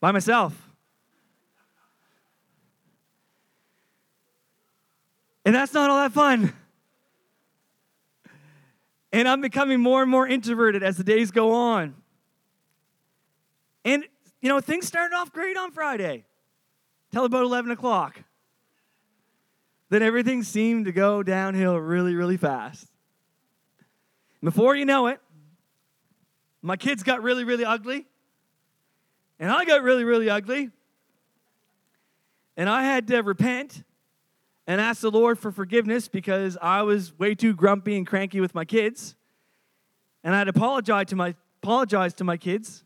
by 0.00 0.12
myself. 0.12 0.70
And 5.44 5.54
that's 5.54 5.74
not 5.74 5.90
all 5.90 5.98
that 5.98 6.12
fun. 6.12 6.52
And 9.12 9.28
I'm 9.28 9.42
becoming 9.42 9.80
more 9.80 10.00
and 10.00 10.10
more 10.10 10.26
introverted 10.26 10.82
as 10.82 10.96
the 10.96 11.04
days 11.04 11.30
go 11.30 11.52
on. 11.52 11.94
And 13.84 14.04
you 14.40 14.48
know, 14.48 14.60
things 14.60 14.86
started 14.86 15.14
off 15.14 15.32
great 15.32 15.56
on 15.56 15.70
Friday 15.70 16.24
till 17.12 17.24
about 17.24 17.42
11 17.42 17.70
o'clock. 17.70 18.22
Then 19.90 20.02
everything 20.02 20.42
seemed 20.42 20.86
to 20.86 20.92
go 20.92 21.22
downhill 21.22 21.76
really, 21.76 22.14
really 22.14 22.38
fast. 22.38 22.91
Before 24.42 24.74
you 24.74 24.84
know 24.84 25.06
it, 25.06 25.20
my 26.62 26.76
kids 26.76 27.02
got 27.02 27.22
really, 27.22 27.44
really 27.44 27.64
ugly. 27.64 28.06
And 29.38 29.50
I 29.50 29.64
got 29.64 29.82
really, 29.82 30.04
really 30.04 30.30
ugly. 30.30 30.70
And 32.56 32.68
I 32.68 32.82
had 32.82 33.06
to 33.08 33.20
repent 33.22 33.82
and 34.66 34.80
ask 34.80 35.00
the 35.00 35.10
Lord 35.10 35.38
for 35.38 35.50
forgiveness 35.50 36.08
because 36.08 36.56
I 36.60 36.82
was 36.82 37.18
way 37.18 37.34
too 37.34 37.54
grumpy 37.54 37.96
and 37.96 38.06
cranky 38.06 38.40
with 38.40 38.54
my 38.54 38.64
kids. 38.64 39.16
And 40.22 40.34
I 40.34 40.38
had 40.38 40.44
to 40.44 40.50
apologize 40.50 41.06
to 41.06 41.16
my, 41.16 41.34
apologize 41.62 42.14
to 42.14 42.24
my 42.24 42.36
kids 42.36 42.84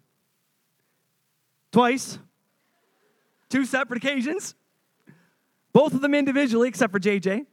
twice, 1.72 2.18
two 3.50 3.66
separate 3.66 3.98
occasions, 3.98 4.54
both 5.72 5.92
of 5.92 6.00
them 6.00 6.14
individually, 6.14 6.68
except 6.68 6.92
for 6.92 6.98
JJ. 6.98 7.44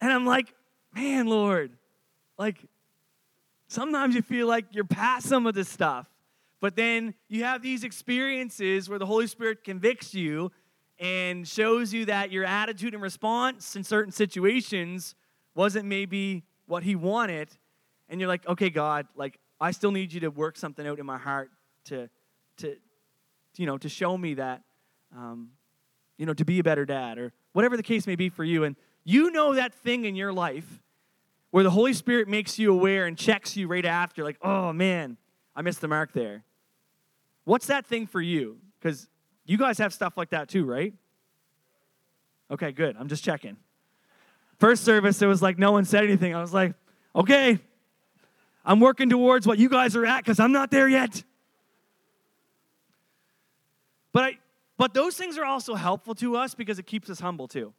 And 0.00 0.12
I'm 0.12 0.26
like, 0.26 0.52
man, 0.94 1.26
Lord, 1.26 1.72
like, 2.38 2.56
sometimes 3.68 4.14
you 4.14 4.22
feel 4.22 4.46
like 4.46 4.66
you're 4.72 4.84
past 4.84 5.28
some 5.28 5.46
of 5.46 5.54
this 5.54 5.68
stuff, 5.68 6.06
but 6.60 6.76
then 6.76 7.14
you 7.28 7.44
have 7.44 7.62
these 7.62 7.84
experiences 7.84 8.88
where 8.88 8.98
the 8.98 9.06
Holy 9.06 9.26
Spirit 9.26 9.64
convicts 9.64 10.14
you 10.14 10.50
and 10.98 11.48
shows 11.48 11.94
you 11.94 12.04
that 12.06 12.30
your 12.30 12.44
attitude 12.44 12.92
and 12.92 13.02
response 13.02 13.76
in 13.76 13.84
certain 13.84 14.12
situations 14.12 15.14
wasn't 15.54 15.86
maybe 15.86 16.42
what 16.66 16.82
He 16.82 16.94
wanted. 16.94 17.48
And 18.08 18.20
you're 18.20 18.28
like, 18.28 18.46
okay, 18.46 18.70
God, 18.70 19.06
like, 19.16 19.38
I 19.60 19.70
still 19.70 19.92
need 19.92 20.12
you 20.12 20.20
to 20.20 20.30
work 20.30 20.56
something 20.56 20.86
out 20.86 20.98
in 20.98 21.06
my 21.06 21.18
heart 21.18 21.50
to, 21.84 22.08
to 22.58 22.76
you 23.56 23.66
know, 23.66 23.78
to 23.78 23.88
show 23.88 24.16
me 24.16 24.34
that, 24.34 24.62
um, 25.16 25.50
you 26.16 26.26
know, 26.26 26.34
to 26.34 26.44
be 26.44 26.58
a 26.58 26.62
better 26.62 26.84
dad 26.84 27.18
or 27.18 27.32
whatever 27.52 27.76
the 27.76 27.82
case 27.82 28.06
may 28.06 28.16
be 28.16 28.28
for 28.28 28.44
you. 28.44 28.64
And 28.64 28.76
you 29.04 29.30
know 29.30 29.54
that 29.54 29.74
thing 29.74 30.04
in 30.04 30.14
your 30.14 30.32
life 30.32 30.82
where 31.50 31.64
the 31.64 31.70
Holy 31.70 31.92
Spirit 31.92 32.28
makes 32.28 32.58
you 32.58 32.72
aware 32.72 33.06
and 33.06 33.16
checks 33.16 33.56
you 33.56 33.66
right 33.66 33.84
after, 33.84 34.22
like, 34.22 34.38
oh 34.42 34.72
man, 34.72 35.16
I 35.56 35.62
missed 35.62 35.80
the 35.80 35.88
mark 35.88 36.12
there. 36.12 36.44
What's 37.44 37.66
that 37.66 37.86
thing 37.86 38.06
for 38.06 38.20
you? 38.20 38.58
Because 38.78 39.08
you 39.44 39.58
guys 39.58 39.78
have 39.78 39.92
stuff 39.92 40.16
like 40.16 40.30
that 40.30 40.48
too, 40.48 40.64
right? 40.64 40.94
Okay, 42.50 42.72
good. 42.72 42.96
I'm 42.98 43.08
just 43.08 43.24
checking. 43.24 43.56
First 44.58 44.84
service, 44.84 45.20
it 45.22 45.26
was 45.26 45.40
like 45.40 45.58
no 45.58 45.72
one 45.72 45.84
said 45.84 46.04
anything. 46.04 46.34
I 46.34 46.40
was 46.40 46.52
like, 46.52 46.74
okay, 47.14 47.58
I'm 48.64 48.78
working 48.78 49.08
towards 49.08 49.46
what 49.46 49.58
you 49.58 49.68
guys 49.68 49.96
are 49.96 50.04
at 50.04 50.18
because 50.18 50.38
I'm 50.38 50.52
not 50.52 50.70
there 50.70 50.88
yet. 50.88 51.24
But 54.12 54.24
I, 54.24 54.38
but 54.76 54.94
those 54.94 55.16
things 55.16 55.38
are 55.38 55.44
also 55.44 55.74
helpful 55.74 56.14
to 56.16 56.36
us 56.36 56.54
because 56.54 56.78
it 56.78 56.86
keeps 56.86 57.08
us 57.10 57.20
humble 57.20 57.48
too. 57.48 57.72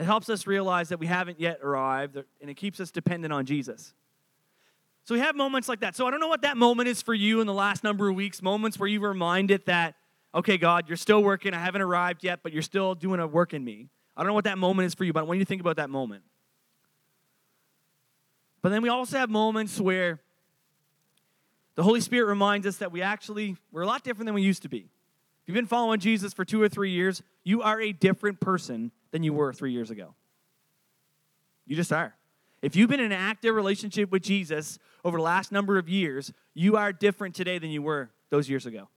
It 0.00 0.06
helps 0.06 0.30
us 0.30 0.46
realize 0.46 0.88
that 0.88 0.98
we 0.98 1.06
haven't 1.06 1.38
yet 1.38 1.60
arrived, 1.62 2.16
and 2.16 2.48
it 2.48 2.54
keeps 2.54 2.80
us 2.80 2.90
dependent 2.90 3.34
on 3.34 3.44
Jesus. 3.44 3.92
So 5.04 5.14
we 5.14 5.20
have 5.20 5.36
moments 5.36 5.68
like 5.68 5.80
that. 5.80 5.94
So 5.94 6.06
I 6.06 6.10
don't 6.10 6.20
know 6.20 6.28
what 6.28 6.40
that 6.40 6.56
moment 6.56 6.88
is 6.88 7.02
for 7.02 7.12
you 7.12 7.42
in 7.42 7.46
the 7.46 7.52
last 7.52 7.84
number 7.84 8.08
of 8.08 8.16
weeks, 8.16 8.40
moments 8.40 8.78
where 8.78 8.88
you 8.88 8.98
were 8.98 9.10
reminded 9.10 9.66
that, 9.66 9.96
okay, 10.34 10.56
God, 10.56 10.88
you're 10.88 10.96
still 10.96 11.22
working. 11.22 11.52
I 11.52 11.58
haven't 11.58 11.82
arrived 11.82 12.24
yet, 12.24 12.40
but 12.42 12.54
you're 12.54 12.62
still 12.62 12.94
doing 12.94 13.20
a 13.20 13.26
work 13.26 13.52
in 13.52 13.62
me. 13.62 13.90
I 14.16 14.22
don't 14.22 14.28
know 14.28 14.34
what 14.34 14.44
that 14.44 14.56
moment 14.56 14.86
is 14.86 14.94
for 14.94 15.04
you, 15.04 15.12
but 15.12 15.20
I 15.20 15.24
want 15.24 15.38
you 15.38 15.44
to 15.44 15.48
think 15.48 15.60
about 15.60 15.76
that 15.76 15.90
moment. 15.90 16.22
But 18.62 18.70
then 18.70 18.80
we 18.80 18.88
also 18.88 19.18
have 19.18 19.28
moments 19.28 19.78
where 19.78 20.18
the 21.74 21.82
Holy 21.82 22.00
Spirit 22.00 22.26
reminds 22.26 22.66
us 22.66 22.78
that 22.78 22.90
we 22.90 23.02
actually, 23.02 23.58
we're 23.70 23.82
a 23.82 23.86
lot 23.86 24.02
different 24.02 24.24
than 24.24 24.34
we 24.34 24.40
used 24.40 24.62
to 24.62 24.70
be. 24.70 24.78
If 24.78 25.48
you've 25.48 25.54
been 25.54 25.66
following 25.66 26.00
Jesus 26.00 26.32
for 26.32 26.46
two 26.46 26.62
or 26.62 26.70
three 26.70 26.90
years, 26.90 27.22
you 27.44 27.60
are 27.60 27.78
a 27.78 27.92
different 27.92 28.40
person 28.40 28.92
than 29.10 29.22
you 29.22 29.32
were 29.32 29.52
three 29.52 29.72
years 29.72 29.90
ago. 29.90 30.14
You 31.66 31.76
just 31.76 31.92
are. 31.92 32.14
If 32.62 32.76
you've 32.76 32.90
been 32.90 33.00
in 33.00 33.06
an 33.06 33.12
active 33.12 33.54
relationship 33.54 34.10
with 34.10 34.22
Jesus 34.22 34.78
over 35.04 35.16
the 35.16 35.22
last 35.22 35.50
number 35.50 35.78
of 35.78 35.88
years, 35.88 36.32
you 36.54 36.76
are 36.76 36.92
different 36.92 37.34
today 37.34 37.58
than 37.58 37.70
you 37.70 37.80
were 37.80 38.10
those 38.28 38.50
years 38.50 38.66
ago. 38.66 38.88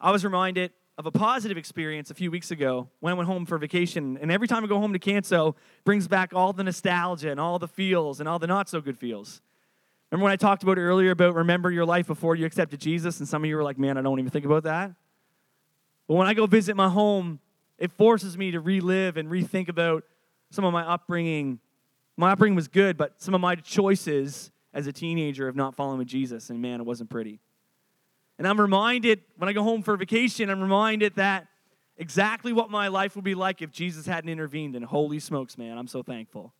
I 0.00 0.10
was 0.10 0.24
reminded 0.24 0.72
of 0.96 1.06
a 1.06 1.10
positive 1.10 1.56
experience 1.56 2.10
a 2.10 2.14
few 2.14 2.30
weeks 2.30 2.50
ago 2.50 2.88
when 3.00 3.12
I 3.12 3.14
went 3.14 3.28
home 3.28 3.46
for 3.46 3.58
vacation. 3.58 4.18
And 4.20 4.30
every 4.30 4.46
time 4.46 4.64
I 4.64 4.68
go 4.68 4.78
home 4.78 4.92
to 4.92 4.98
Canso, 4.98 5.54
brings 5.84 6.06
back 6.06 6.32
all 6.32 6.52
the 6.52 6.62
nostalgia 6.62 7.30
and 7.30 7.40
all 7.40 7.58
the 7.58 7.68
feels 7.68 8.20
and 8.20 8.28
all 8.28 8.38
the 8.38 8.46
not 8.46 8.68
so 8.68 8.80
good 8.80 8.98
feels. 8.98 9.40
Remember 10.10 10.24
when 10.24 10.32
I 10.32 10.36
talked 10.36 10.62
about 10.62 10.78
earlier 10.78 11.10
about 11.10 11.34
remember 11.34 11.70
your 11.70 11.84
life 11.84 12.06
before 12.06 12.36
you 12.36 12.46
accepted 12.46 12.80
Jesus? 12.80 13.18
And 13.18 13.28
some 13.28 13.42
of 13.42 13.48
you 13.48 13.56
were 13.56 13.64
like, 13.64 13.78
man, 13.78 13.98
I 13.98 14.02
don't 14.02 14.18
even 14.18 14.30
think 14.30 14.44
about 14.44 14.62
that. 14.64 14.92
But 16.06 16.14
when 16.14 16.26
I 16.26 16.34
go 16.34 16.46
visit 16.46 16.76
my 16.76 16.88
home, 16.88 17.40
it 17.78 17.92
forces 17.92 18.38
me 18.38 18.50
to 18.52 18.60
relive 18.60 19.16
and 19.16 19.28
rethink 19.28 19.68
about 19.68 20.04
some 20.50 20.64
of 20.64 20.72
my 20.72 20.82
upbringing. 20.82 21.58
My 22.16 22.32
upbringing 22.32 22.56
was 22.56 22.68
good, 22.68 22.96
but 22.96 23.20
some 23.20 23.34
of 23.34 23.40
my 23.40 23.56
choices 23.56 24.50
as 24.72 24.86
a 24.86 24.92
teenager 24.92 25.48
of 25.48 25.56
not 25.56 25.74
following 25.74 26.06
Jesus, 26.06 26.50
and 26.50 26.60
man, 26.60 26.80
it 26.80 26.84
wasn't 26.84 27.10
pretty. 27.10 27.40
And 28.38 28.46
I'm 28.48 28.60
reminded 28.60 29.22
when 29.36 29.48
I 29.48 29.52
go 29.52 29.62
home 29.62 29.82
for 29.82 29.96
vacation, 29.96 30.50
I'm 30.50 30.60
reminded 30.60 31.14
that 31.16 31.46
exactly 31.96 32.52
what 32.52 32.70
my 32.70 32.88
life 32.88 33.14
would 33.14 33.24
be 33.24 33.34
like 33.34 33.62
if 33.62 33.70
Jesus 33.70 34.06
hadn't 34.06 34.30
intervened. 34.30 34.74
And 34.74 34.84
holy 34.84 35.20
smokes, 35.20 35.56
man, 35.56 35.78
I'm 35.78 35.86
so 35.86 36.02
thankful 36.02 36.52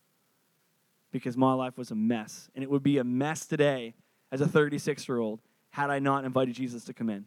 because 1.11 1.35
my 1.35 1.53
life 1.53 1.77
was 1.77 1.91
a 1.91 1.95
mess. 1.95 2.49
And 2.55 2.63
it 2.63 2.69
would 2.69 2.83
be 2.83 2.97
a 2.97 3.03
mess 3.03 3.45
today 3.45 3.93
as 4.31 4.41
a 4.41 4.47
36 4.47 5.07
year 5.07 5.19
old 5.19 5.41
had 5.71 5.89
I 5.89 5.99
not 5.99 6.23
invited 6.23 6.55
Jesus 6.55 6.85
to 6.85 6.93
come 6.93 7.09
in. 7.09 7.25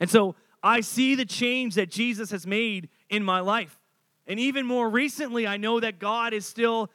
And 0.00 0.10
so 0.10 0.34
I 0.62 0.80
see 0.80 1.14
the 1.14 1.24
change 1.24 1.74
that 1.74 1.90
Jesus 1.90 2.30
has 2.30 2.46
made 2.46 2.88
in 3.08 3.24
my 3.24 3.40
life. 3.40 3.78
And 4.26 4.38
even 4.38 4.64
more 4.66 4.88
recently, 4.88 5.46
I 5.46 5.56
know 5.56 5.80
that 5.80 5.98
God 5.98 6.32
is 6.32 6.46
still 6.46 6.90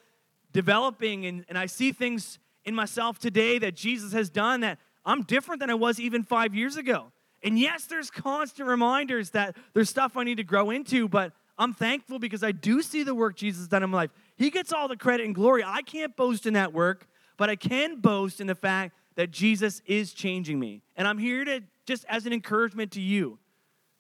developing, 0.53 1.25
and, 1.25 1.45
and 1.49 1.58
I 1.58 1.65
see 1.65 1.91
things 1.91 2.39
in 2.63 2.73
myself 2.73 3.19
today 3.19 3.60
that 3.60 3.75
Jesus 3.75 4.13
has 4.13 4.30
done 4.30 4.62
that 4.62 4.80
I'm 5.06 5.23
different 5.23 5.62
than 5.62 5.69
I 5.69 5.73
was 5.73 5.99
even 5.99 6.23
five 6.23 6.53
years 6.53 6.75
ago. 6.75 7.12
And 7.43 7.58
yes, 7.58 7.86
there's 7.86 8.10
constant 8.10 8.67
reminders 8.67 9.32
that 9.32 9.56
there's 9.73 9.89
stuff 9.89 10.17
I 10.17 10.23
need 10.23 10.38
to 10.38 10.43
grow 10.43 10.69
into, 10.69 11.08
but 11.08 11.34
I'm 11.58 11.73
thankful 11.73 12.19
because 12.19 12.43
I 12.43 12.51
do 12.51 12.82
see 12.82 13.03
the 13.03 13.15
work 13.15 13.36
Jesus 13.36 13.67
done 13.67 13.84
in 13.84 13.89
my 13.89 13.97
life. 13.97 14.12
He 14.36 14.49
gets 14.49 14.73
all 14.73 14.88
the 14.88 14.97
credit 14.97 15.25
and 15.25 15.34
glory. 15.34 15.63
I 15.65 15.82
can't 15.82 16.15
boast 16.15 16.45
in 16.45 16.53
that 16.53 16.73
work, 16.73 17.08
but 17.38 17.49
I 17.49 17.56
can 17.56 17.99
boast 17.99 18.41
in 18.41 18.47
the 18.47 18.56
fact 18.56 18.95
that 19.15 19.32
Jesus 19.32 19.82
is 19.86 20.13
changing 20.13 20.60
me. 20.60 20.82
And 20.95 21.08
I'm 21.08 21.17
here 21.17 21.45
to 21.45 21.62
just 21.86 22.06
as 22.10 22.25
an 22.25 22.34
encouragement 22.34 22.91
to 22.91 23.01
you 23.01 23.39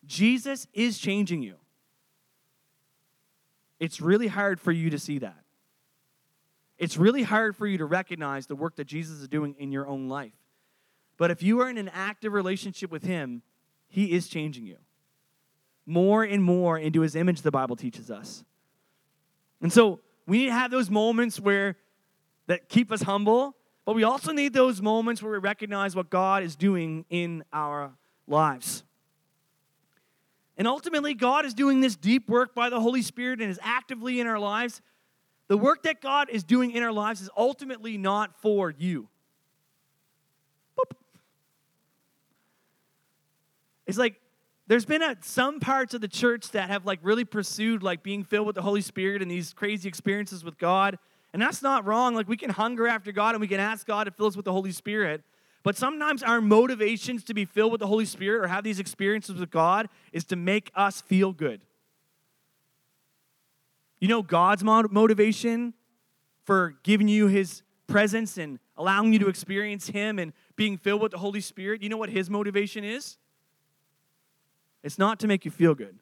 Jesus 0.07 0.67
is 0.73 0.97
changing 0.97 1.41
you. 1.41 1.55
It's 3.79 4.01
really 4.01 4.27
hard 4.27 4.59
for 4.59 4.71
you 4.71 4.89
to 4.89 4.97
see 4.97 5.19
that. 5.19 5.43
It's 6.77 6.97
really 6.97 7.23
hard 7.23 7.55
for 7.55 7.67
you 7.67 7.77
to 7.79 7.85
recognize 7.85 8.47
the 8.47 8.55
work 8.55 8.75
that 8.77 8.85
Jesus 8.85 9.19
is 9.19 9.27
doing 9.27 9.55
in 9.59 9.71
your 9.71 9.87
own 9.87 10.09
life. 10.09 10.33
But 11.17 11.31
if 11.31 11.43
you 11.43 11.61
are 11.61 11.69
in 11.69 11.77
an 11.77 11.89
active 11.89 12.33
relationship 12.33 12.91
with 12.91 13.03
Him, 13.03 13.41
He 13.87 14.11
is 14.13 14.27
changing 14.27 14.65
you 14.65 14.77
more 15.87 16.23
and 16.23 16.43
more 16.43 16.77
into 16.77 17.01
His 17.01 17.15
image, 17.15 17.41
the 17.41 17.51
Bible 17.51 17.75
teaches 17.75 18.11
us. 18.11 18.43
And 19.61 19.71
so 19.73 20.01
we 20.27 20.39
need 20.39 20.45
to 20.47 20.51
have 20.51 20.69
those 20.69 20.91
moments 20.91 21.39
where 21.39 21.77
that 22.47 22.69
keep 22.69 22.91
us 22.91 23.01
humble, 23.01 23.55
but 23.85 23.95
we 23.95 24.03
also 24.03 24.33
need 24.33 24.53
those 24.53 24.81
moments 24.81 25.23
where 25.23 25.31
we 25.31 25.37
recognize 25.37 25.95
what 25.95 26.09
God 26.09 26.43
is 26.43 26.55
doing 26.55 27.05
in 27.09 27.43
our 27.51 27.93
lives. 28.27 28.83
And 30.57 30.67
ultimately, 30.67 31.13
God 31.13 31.45
is 31.45 31.53
doing 31.53 31.81
this 31.81 31.95
deep 31.95 32.27
work 32.27 32.55
by 32.55 32.69
the 32.69 32.79
Holy 32.79 33.03
Spirit 33.03 33.41
and 33.41 33.49
is 33.49 33.59
actively 33.61 34.19
in 34.19 34.25
our 34.25 34.39
lives. 34.39 34.81
The 35.47 35.57
work 35.57 35.83
that 35.83 36.01
God 36.01 36.29
is 36.29 36.43
doing 36.43 36.71
in 36.71 36.83
our 36.83 36.91
lives 36.91 37.21
is 37.21 37.29
ultimately 37.37 37.97
not 37.97 38.41
for 38.41 38.71
you. 38.71 39.07
Boop. 40.77 40.97
It's 43.85 43.97
like 43.97 44.19
there's 44.67 44.85
been 44.85 45.01
a, 45.01 45.15
some 45.21 45.59
parts 45.59 45.93
of 45.93 46.01
the 46.01 46.07
church 46.07 46.51
that 46.51 46.69
have 46.69 46.85
like 46.85 46.99
really 47.01 47.23
pursued 47.23 47.83
like 47.83 48.03
being 48.03 48.23
filled 48.23 48.47
with 48.47 48.55
the 48.55 48.61
Holy 48.61 48.81
Spirit 48.81 49.21
and 49.21 49.31
these 49.31 49.53
crazy 49.53 49.87
experiences 49.87 50.43
with 50.43 50.57
God. 50.57 50.99
And 51.33 51.41
that's 51.41 51.61
not 51.61 51.85
wrong. 51.85 52.15
Like 52.15 52.27
we 52.27 52.35
can 52.35 52.49
hunger 52.49 52.87
after 52.87 53.11
God 53.11 53.35
and 53.35 53.41
we 53.41 53.47
can 53.47 53.59
ask 53.59 53.85
God 53.85 54.05
to 54.05 54.11
fill 54.11 54.25
us 54.25 54.35
with 54.35 54.45
the 54.45 54.51
Holy 54.51 54.71
Spirit. 54.71 55.23
But 55.67 55.75
sometimes 55.75 56.23
our 56.23 56.39
motivations 56.39 57.25
to 57.25 57.33
be 57.33 57.43
filled 57.43 57.73
with 57.73 57.79
the 57.79 57.87
Holy 57.87 58.05
Spirit 58.05 58.41
or 58.41 58.47
have 58.47 58.63
these 58.63 58.79
experiences 58.79 59.37
with 59.37 59.51
God 59.51 59.89
is 60.13 60.23
to 60.27 60.37
make 60.37 60.71
us 60.73 61.01
feel 61.01 61.33
good. 61.33 61.59
You 63.99 64.07
know 64.07 64.21
God's 64.21 64.63
motivation 64.63 65.73
for 66.45 66.75
giving 66.83 67.09
you 67.09 67.27
his 67.27 67.63
presence 67.85 68.37
and 68.37 68.59
allowing 68.77 69.11
you 69.11 69.19
to 69.19 69.27
experience 69.27 69.87
him 69.87 70.19
and 70.19 70.31
being 70.55 70.77
filled 70.77 71.01
with 71.01 71.11
the 71.11 71.17
Holy 71.17 71.41
Spirit? 71.41 71.83
You 71.83 71.89
know 71.89 71.97
what 71.97 72.11
his 72.11 72.29
motivation 72.29 72.85
is? 72.85 73.17
It's 74.83 74.97
not 74.97 75.19
to 75.19 75.27
make 75.27 75.43
you 75.43 75.51
feel 75.51 75.75
good. 75.75 75.99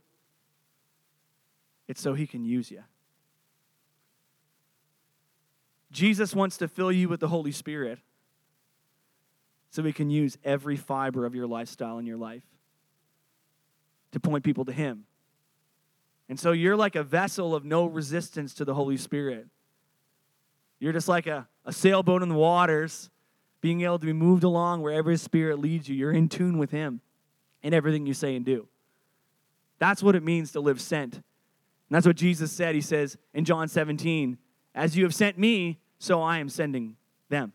It's 1.88 2.02
so 2.02 2.14
he 2.14 2.28
can 2.28 2.46
use 2.46 2.70
you. 2.70 2.84
Jesus 5.92 6.36
wants 6.36 6.56
to 6.58 6.68
fill 6.68 6.92
you 6.92 7.10
with 7.10 7.20
the 7.20 7.30
Holy 7.30 7.52
Spirit 7.52 7.98
so 9.76 9.84
we 9.84 9.92
can 9.92 10.10
use 10.10 10.38
every 10.46 10.78
fiber 10.78 11.26
of 11.26 11.36
your 11.36 11.48
lifestyle 11.48 11.98
in 11.98 12.06
your 12.06 12.16
life 12.16 12.44
to 14.14 14.22
point 14.22 14.46
people 14.46 14.64
to 14.64 14.72
Him. 14.72 15.04
And 16.30 16.40
so 16.40 16.54
you're 16.54 16.78
like 16.78 16.96
a 16.96 17.04
vessel 17.04 17.54
of 17.54 17.66
no 17.66 17.86
resistance 17.86 18.54
to 18.54 18.64
the 18.64 18.74
Holy 18.74 18.96
Spirit. 18.96 19.48
You're 20.80 20.94
just 20.94 21.10
like 21.10 21.28
a, 21.28 21.50
a 21.66 21.74
sailboat 21.74 22.24
in 22.24 22.30
the 22.30 22.36
waters, 22.36 23.10
being 23.60 23.82
able 23.82 24.00
to 24.00 24.06
be 24.06 24.14
moved 24.14 24.46
along 24.46 24.82
wherever 24.82 25.12
His 25.12 25.22
Spirit 25.22 25.60
leads 25.60 25.90
you. 25.90 25.96
You're 25.98 26.14
in 26.14 26.30
tune 26.30 26.58
with 26.58 26.72
Him 26.72 27.02
in 27.62 27.74
everything 27.74 28.06
you 28.06 28.14
say 28.14 28.38
and 28.38 28.46
do. 28.46 28.70
That's 29.78 30.02
what 30.02 30.16
it 30.16 30.24
means 30.24 30.54
to 30.54 30.62
live 30.62 30.80
sent. 30.80 31.16
And 31.16 31.24
that's 31.90 32.08
what 32.08 32.16
Jesus 32.16 32.50
said. 32.50 32.76
He 32.76 32.82
says 32.82 33.18
in 33.34 33.44
John 33.44 33.68
17, 33.68 34.38
As 34.74 34.96
you 34.96 35.04
have 35.04 35.14
sent 35.14 35.38
me, 35.38 35.80
so 36.00 36.22
I 36.22 36.38
am 36.38 36.48
sending 36.48 36.96
them. 37.28 37.52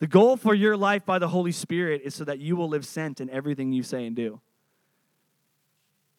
The 0.00 0.06
goal 0.06 0.36
for 0.36 0.54
your 0.54 0.76
life 0.76 1.04
by 1.04 1.18
the 1.18 1.28
Holy 1.28 1.52
Spirit 1.52 2.02
is 2.04 2.14
so 2.14 2.24
that 2.24 2.38
you 2.38 2.54
will 2.56 2.68
live 2.68 2.86
sent 2.86 3.20
in 3.20 3.28
everything 3.30 3.72
you 3.72 3.82
say 3.82 4.06
and 4.06 4.14
do. 4.14 4.40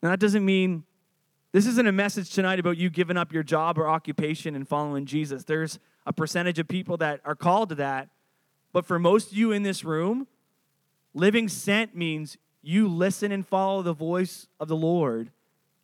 Now, 0.03 0.09
that 0.09 0.19
doesn't 0.19 0.45
mean 0.45 0.83
this 1.51 1.65
isn't 1.65 1.87
a 1.87 1.91
message 1.91 2.29
tonight 2.31 2.59
about 2.59 2.77
you 2.77 2.89
giving 2.89 3.17
up 3.17 3.33
your 3.33 3.43
job 3.43 3.77
or 3.77 3.87
occupation 3.87 4.55
and 4.55 4.67
following 4.67 5.05
Jesus. 5.05 5.45
There's 5.45 5.79
a 6.05 6.13
percentage 6.13 6.59
of 6.59 6.67
people 6.67 6.97
that 6.97 7.21
are 7.25 7.35
called 7.35 7.69
to 7.69 7.75
that. 7.75 8.09
But 8.71 8.85
for 8.85 8.99
most 8.99 9.31
of 9.31 9.37
you 9.37 9.51
in 9.51 9.63
this 9.63 9.83
room, 9.83 10.27
living 11.13 11.47
sent 11.47 11.95
means 11.95 12.37
you 12.61 12.87
listen 12.87 13.31
and 13.31 13.47
follow 13.47 13.81
the 13.81 13.93
voice 13.93 14.47
of 14.59 14.67
the 14.67 14.75
Lord 14.75 15.31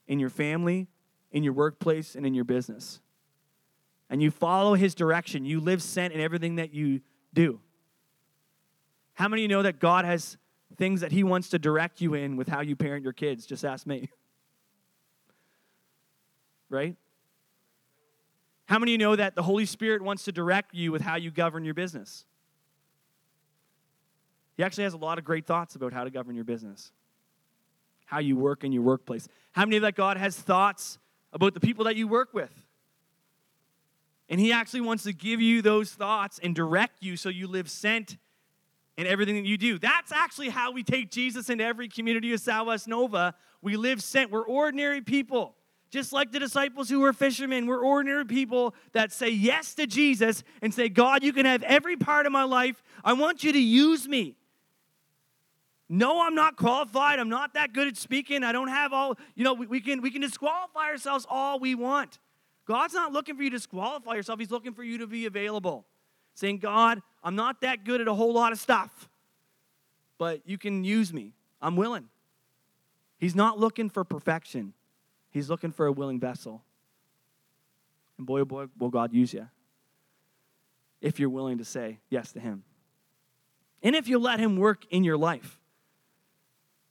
in 0.08 0.20
your 0.20 0.30
family, 0.30 0.88
in 1.32 1.44
your 1.44 1.54
workplace, 1.54 2.16
and 2.16 2.26
in 2.26 2.34
your 2.34 2.44
business. 2.44 3.00
And 4.10 4.22
you 4.22 4.30
follow 4.30 4.76
his 4.76 4.94
direction. 4.94 5.46
You 5.46 5.60
live 5.60 5.82
sent 5.82 6.14
in 6.14 6.20
everything 6.20 6.58
that 6.58 6.74
you 6.74 7.02
do. 7.34 7.60
How 9.16 9.28
many 9.28 9.42
you 9.42 9.48
know 9.48 9.64
that 9.64 9.80
God 9.80 10.06
has 10.06 10.38
things 10.78 11.02
that 11.02 11.12
He 11.12 11.24
wants 11.24 11.50
to 11.50 11.60
direct 11.60 12.02
you 12.02 12.14
in 12.14 12.38
with 12.38 12.48
how 12.48 12.62
you 12.62 12.76
parent 12.76 13.04
your 13.04 13.14
kids? 13.14 13.46
Just 13.46 13.66
ask 13.66 13.88
me. 13.88 14.10
right? 16.70 16.96
How 18.68 18.80
many 18.80 18.92
you 18.92 18.98
know 18.98 19.16
that 19.16 19.36
the 19.36 19.44
Holy 19.44 19.66
Spirit 19.66 20.02
wants 20.02 20.24
to 20.26 20.32
direct 20.32 20.74
you 20.74 20.92
with 20.92 21.02
how 21.02 21.16
you 21.16 21.32
govern 21.32 21.64
your 21.64 21.74
business? 21.74 22.26
He 24.58 24.64
actually 24.64 24.86
has 24.86 24.94
a 24.94 24.98
lot 24.98 25.18
of 25.18 25.24
great 25.24 25.46
thoughts 25.46 25.76
about 25.76 25.94
how 25.94 26.04
to 26.04 26.10
govern 26.10 26.36
your 26.36 26.46
business, 26.46 26.92
how 28.06 28.20
you 28.20 28.36
work 28.36 28.64
in 28.64 28.72
your 28.72 28.82
workplace. 28.82 29.28
How 29.52 29.66
many 29.66 29.78
of 29.78 29.84
that 29.84 29.96
God 29.96 30.18
has 30.18 30.36
thoughts 30.36 30.98
about 31.32 31.54
the 31.54 31.60
people 31.60 31.86
that 31.86 31.96
you 31.96 32.08
work 32.08 32.34
with? 32.34 32.52
And 34.28 34.40
He 34.40 34.52
actually 34.52 34.82
wants 34.82 35.04
to 35.04 35.14
give 35.14 35.40
you 35.40 35.62
those 35.62 35.92
thoughts 35.92 36.40
and 36.42 36.56
direct 36.56 37.04
you 37.04 37.16
so 37.16 37.30
you 37.30 37.48
live 37.48 37.70
sent 37.70 38.18
in 38.98 39.08
everything 39.08 39.36
that 39.36 39.46
you 39.46 39.58
do. 39.58 39.78
That's 39.78 40.12
actually 40.12 40.50
how 40.50 40.72
we 40.72 40.84
take 40.84 41.12
Jesus 41.12 41.50
into 41.50 41.64
every 41.64 41.88
community 41.88 42.34
of 42.34 42.40
Southwest 42.40 42.88
Nova. 42.88 43.36
We 43.62 43.76
live 43.76 44.02
sent. 44.02 44.32
We're 44.32 44.46
ordinary 44.46 45.02
people. 45.02 45.56
Just 45.92 46.12
like 46.12 46.32
the 46.32 46.40
disciples 46.40 46.90
who 46.90 47.02
were 47.02 47.14
fishermen, 47.14 47.68
we're 47.68 47.84
ordinary 47.84 48.26
people 48.26 48.76
that 48.94 49.12
say 49.12 49.30
yes 49.30 49.76
to 49.76 49.88
Jesus 49.88 50.44
and 50.62 50.74
say, 50.74 50.90
God, 50.90 51.24
you 51.24 51.32
can 51.32 51.46
have 51.46 51.64
every 51.64 51.96
part 51.96 52.26
of 52.26 52.32
my 52.32 52.44
life. 52.44 52.82
I 53.04 53.14
want 53.14 53.44
you 53.44 53.54
to 53.54 53.60
use 53.60 54.08
me. 54.08 54.36
No, 55.88 56.26
I'm 56.26 56.34
not 56.34 56.58
qualified. 56.58 57.20
I'm 57.20 57.30
not 57.30 57.54
that 57.54 57.72
good 57.72 57.88
at 57.88 57.96
speaking. 57.96 58.44
I 58.44 58.52
don't 58.52 58.70
have 58.70 58.92
all, 58.92 59.18
you 59.36 59.44
know, 59.44 59.54
we, 59.54 59.68
we, 59.68 59.80
can, 59.80 60.02
we 60.02 60.10
can 60.10 60.22
disqualify 60.22 60.88
ourselves 60.88 61.28
all 61.30 61.60
we 61.60 61.76
want. 61.76 62.20
God's 62.66 62.96
not 62.96 63.14
looking 63.14 63.36
for 63.36 63.44
you 63.44 63.52
to 63.52 63.58
disqualify 63.58 64.16
yourself, 64.16 64.40
He's 64.40 64.52
looking 64.52 64.74
for 64.74 64.84
you 64.84 64.98
to 64.98 65.08
be 65.08 65.28
available. 65.28 65.86
Saying, 66.36 66.60
God, 66.60 67.02
I'm 67.24 67.36
not 67.36 67.62
that 67.62 67.84
good 67.84 68.02
at 68.02 68.08
a 68.08 68.14
whole 68.14 68.34
lot 68.34 68.52
of 68.52 68.60
stuff, 68.60 69.10
but 70.18 70.42
you 70.46 70.58
can 70.58 70.84
use 70.84 71.12
me. 71.12 71.34
I'm 71.62 71.76
willing. 71.76 72.10
He's 73.18 73.36
not 73.36 73.58
looking 73.58 73.90
for 73.90 74.04
perfection, 74.04 74.74
He's 75.32 75.50
looking 75.50 75.72
for 75.72 75.88
a 75.88 75.92
willing 75.92 76.20
vessel. 76.20 76.64
And 78.18 78.26
boy, 78.26 78.42
oh 78.42 78.46
boy, 78.46 78.68
will 78.78 78.90
God 78.90 79.12
use 79.12 79.34
you 79.34 79.50
if 81.02 81.20
you're 81.20 81.30
willing 81.30 81.58
to 81.58 81.66
say 81.66 82.00
yes 82.10 82.32
to 82.34 82.40
Him. 82.40 82.64
And 83.84 83.96
if 83.96 84.08
you 84.08 84.18
let 84.18 84.40
Him 84.40 84.58
work 84.58 84.86
in 84.90 85.04
your 85.04 85.18
life. 85.18 85.60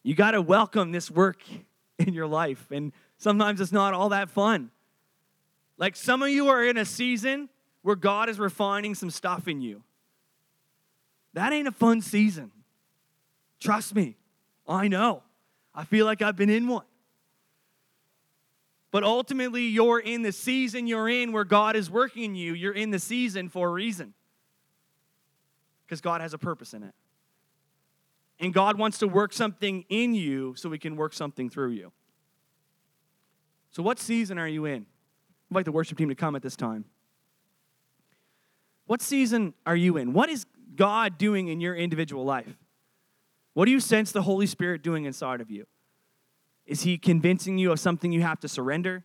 You 0.02 0.14
got 0.14 0.32
to 0.32 0.42
welcome 0.42 0.92
this 0.92 1.10
work 1.10 1.40
in 1.98 2.12
your 2.12 2.26
life. 2.26 2.70
And 2.70 2.92
sometimes 3.16 3.60
it's 3.60 3.72
not 3.72 3.94
all 3.94 4.10
that 4.10 4.28
fun. 4.28 4.70
Like 5.78 5.96
some 5.96 6.22
of 6.22 6.28
you 6.28 6.48
are 6.48 6.64
in 6.64 6.76
a 6.76 6.84
season 6.84 7.48
where 7.84 7.96
God 7.96 8.30
is 8.30 8.38
refining 8.38 8.94
some 8.94 9.10
stuff 9.10 9.46
in 9.46 9.60
you. 9.60 9.82
That 11.34 11.52
ain't 11.52 11.68
a 11.68 11.72
fun 11.72 12.00
season. 12.00 12.50
Trust 13.60 13.94
me, 13.94 14.16
I 14.66 14.88
know. 14.88 15.22
I 15.74 15.84
feel 15.84 16.06
like 16.06 16.22
I've 16.22 16.34
been 16.34 16.48
in 16.48 16.66
one. 16.66 16.86
But 18.90 19.04
ultimately, 19.04 19.64
you're 19.64 19.98
in 19.98 20.22
the 20.22 20.32
season 20.32 20.86
you're 20.86 21.10
in 21.10 21.32
where 21.32 21.44
God 21.44 21.76
is 21.76 21.90
working 21.90 22.24
in 22.24 22.34
you. 22.36 22.54
You're 22.54 22.72
in 22.72 22.90
the 22.90 22.98
season 22.98 23.50
for 23.50 23.68
a 23.68 23.72
reason. 23.72 24.14
Because 25.84 26.00
God 26.00 26.22
has 26.22 26.32
a 26.32 26.38
purpose 26.38 26.72
in 26.72 26.84
it. 26.84 26.94
And 28.40 28.54
God 28.54 28.78
wants 28.78 28.96
to 28.98 29.06
work 29.06 29.34
something 29.34 29.84
in 29.90 30.14
you 30.14 30.54
so 30.56 30.70
He 30.70 30.78
can 30.78 30.96
work 30.96 31.12
something 31.12 31.50
through 31.50 31.72
you. 31.72 31.92
So, 33.72 33.82
what 33.82 33.98
season 33.98 34.38
are 34.38 34.48
you 34.48 34.64
in? 34.64 34.86
I'd 34.86 35.50
invite 35.50 35.64
the 35.66 35.72
worship 35.72 35.98
team 35.98 36.08
to 36.08 36.14
come 36.14 36.34
at 36.34 36.40
this 36.40 36.56
time. 36.56 36.86
What 38.86 39.00
season 39.00 39.54
are 39.64 39.76
you 39.76 39.96
in? 39.96 40.12
What 40.12 40.28
is 40.28 40.46
God 40.76 41.18
doing 41.18 41.48
in 41.48 41.60
your 41.60 41.74
individual 41.74 42.24
life? 42.24 42.56
What 43.54 43.66
do 43.66 43.70
you 43.70 43.80
sense 43.80 44.12
the 44.12 44.22
Holy 44.22 44.46
Spirit 44.46 44.82
doing 44.82 45.04
inside 45.04 45.40
of 45.40 45.50
you? 45.50 45.66
Is 46.66 46.82
He 46.82 46.98
convincing 46.98 47.58
you 47.58 47.72
of 47.72 47.80
something 47.80 48.12
you 48.12 48.22
have 48.22 48.40
to 48.40 48.48
surrender? 48.48 49.04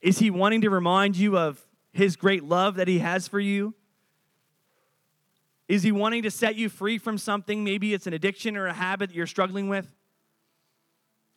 Is 0.00 0.18
He 0.18 0.30
wanting 0.30 0.62
to 0.62 0.70
remind 0.70 1.16
you 1.16 1.38
of 1.38 1.60
His 1.92 2.16
great 2.16 2.44
love 2.44 2.76
that 2.76 2.88
He 2.88 3.00
has 3.00 3.28
for 3.28 3.40
you? 3.40 3.74
Is 5.68 5.82
He 5.82 5.92
wanting 5.92 6.22
to 6.22 6.30
set 6.30 6.56
you 6.56 6.68
free 6.68 6.98
from 6.98 7.18
something? 7.18 7.62
Maybe 7.62 7.94
it's 7.94 8.06
an 8.06 8.12
addiction 8.12 8.56
or 8.56 8.66
a 8.66 8.72
habit 8.72 9.10
that 9.10 9.16
you're 9.16 9.26
struggling 9.26 9.68
with. 9.68 9.86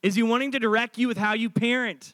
Is 0.01 0.15
He 0.15 0.23
wanting 0.23 0.51
to 0.53 0.59
direct 0.59 0.97
you 0.97 1.07
with 1.07 1.17
how 1.17 1.33
you 1.33 1.49
parent? 1.49 2.13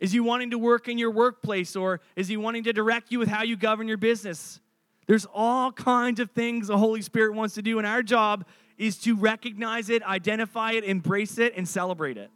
Is 0.00 0.12
He 0.12 0.20
wanting 0.20 0.50
to 0.50 0.58
work 0.58 0.88
in 0.88 0.98
your 0.98 1.10
workplace 1.10 1.76
or 1.76 2.00
is 2.16 2.26
He 2.26 2.36
wanting 2.36 2.64
to 2.64 2.72
direct 2.72 3.12
you 3.12 3.18
with 3.18 3.28
how 3.28 3.42
you 3.42 3.56
govern 3.56 3.86
your 3.86 3.98
business? 3.98 4.60
There's 5.06 5.26
all 5.32 5.70
kinds 5.72 6.20
of 6.20 6.30
things 6.30 6.68
the 6.68 6.78
Holy 6.78 7.02
Spirit 7.02 7.34
wants 7.34 7.54
to 7.56 7.62
do, 7.62 7.78
and 7.78 7.86
our 7.86 8.02
job 8.02 8.46
is 8.78 8.96
to 8.98 9.14
recognize 9.14 9.90
it, 9.90 10.02
identify 10.02 10.72
it, 10.72 10.84
embrace 10.84 11.36
it, 11.36 11.52
and 11.56 11.68
celebrate 11.68 12.16
it. 12.16 12.30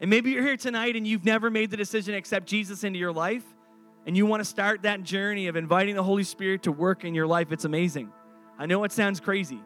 And 0.00 0.10
maybe 0.10 0.32
you're 0.32 0.42
here 0.42 0.56
tonight 0.56 0.96
and 0.96 1.06
you've 1.06 1.24
never 1.24 1.50
made 1.50 1.70
the 1.70 1.76
decision 1.76 2.12
to 2.12 2.18
accept 2.18 2.46
Jesus 2.46 2.84
into 2.84 2.98
your 2.98 3.12
life, 3.12 3.44
and 4.04 4.16
you 4.16 4.26
want 4.26 4.40
to 4.40 4.44
start 4.44 4.82
that 4.82 5.02
journey 5.02 5.46
of 5.46 5.56
inviting 5.56 5.94
the 5.94 6.02
Holy 6.02 6.24
Spirit 6.24 6.64
to 6.64 6.72
work 6.72 7.04
in 7.04 7.14
your 7.14 7.26
life. 7.26 7.52
It's 7.52 7.64
amazing. 7.64 8.12
I 8.58 8.66
know 8.66 8.84
it 8.84 8.92
sounds 8.92 9.20
crazy, 9.20 9.60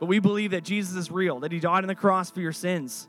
but 0.00 0.06
we 0.06 0.18
believe 0.18 0.50
that 0.50 0.64
Jesus 0.64 0.96
is 0.96 1.10
real, 1.10 1.40
that 1.40 1.52
He 1.52 1.60
died 1.60 1.84
on 1.84 1.88
the 1.88 1.94
cross 1.94 2.30
for 2.30 2.40
your 2.40 2.52
sins. 2.52 3.08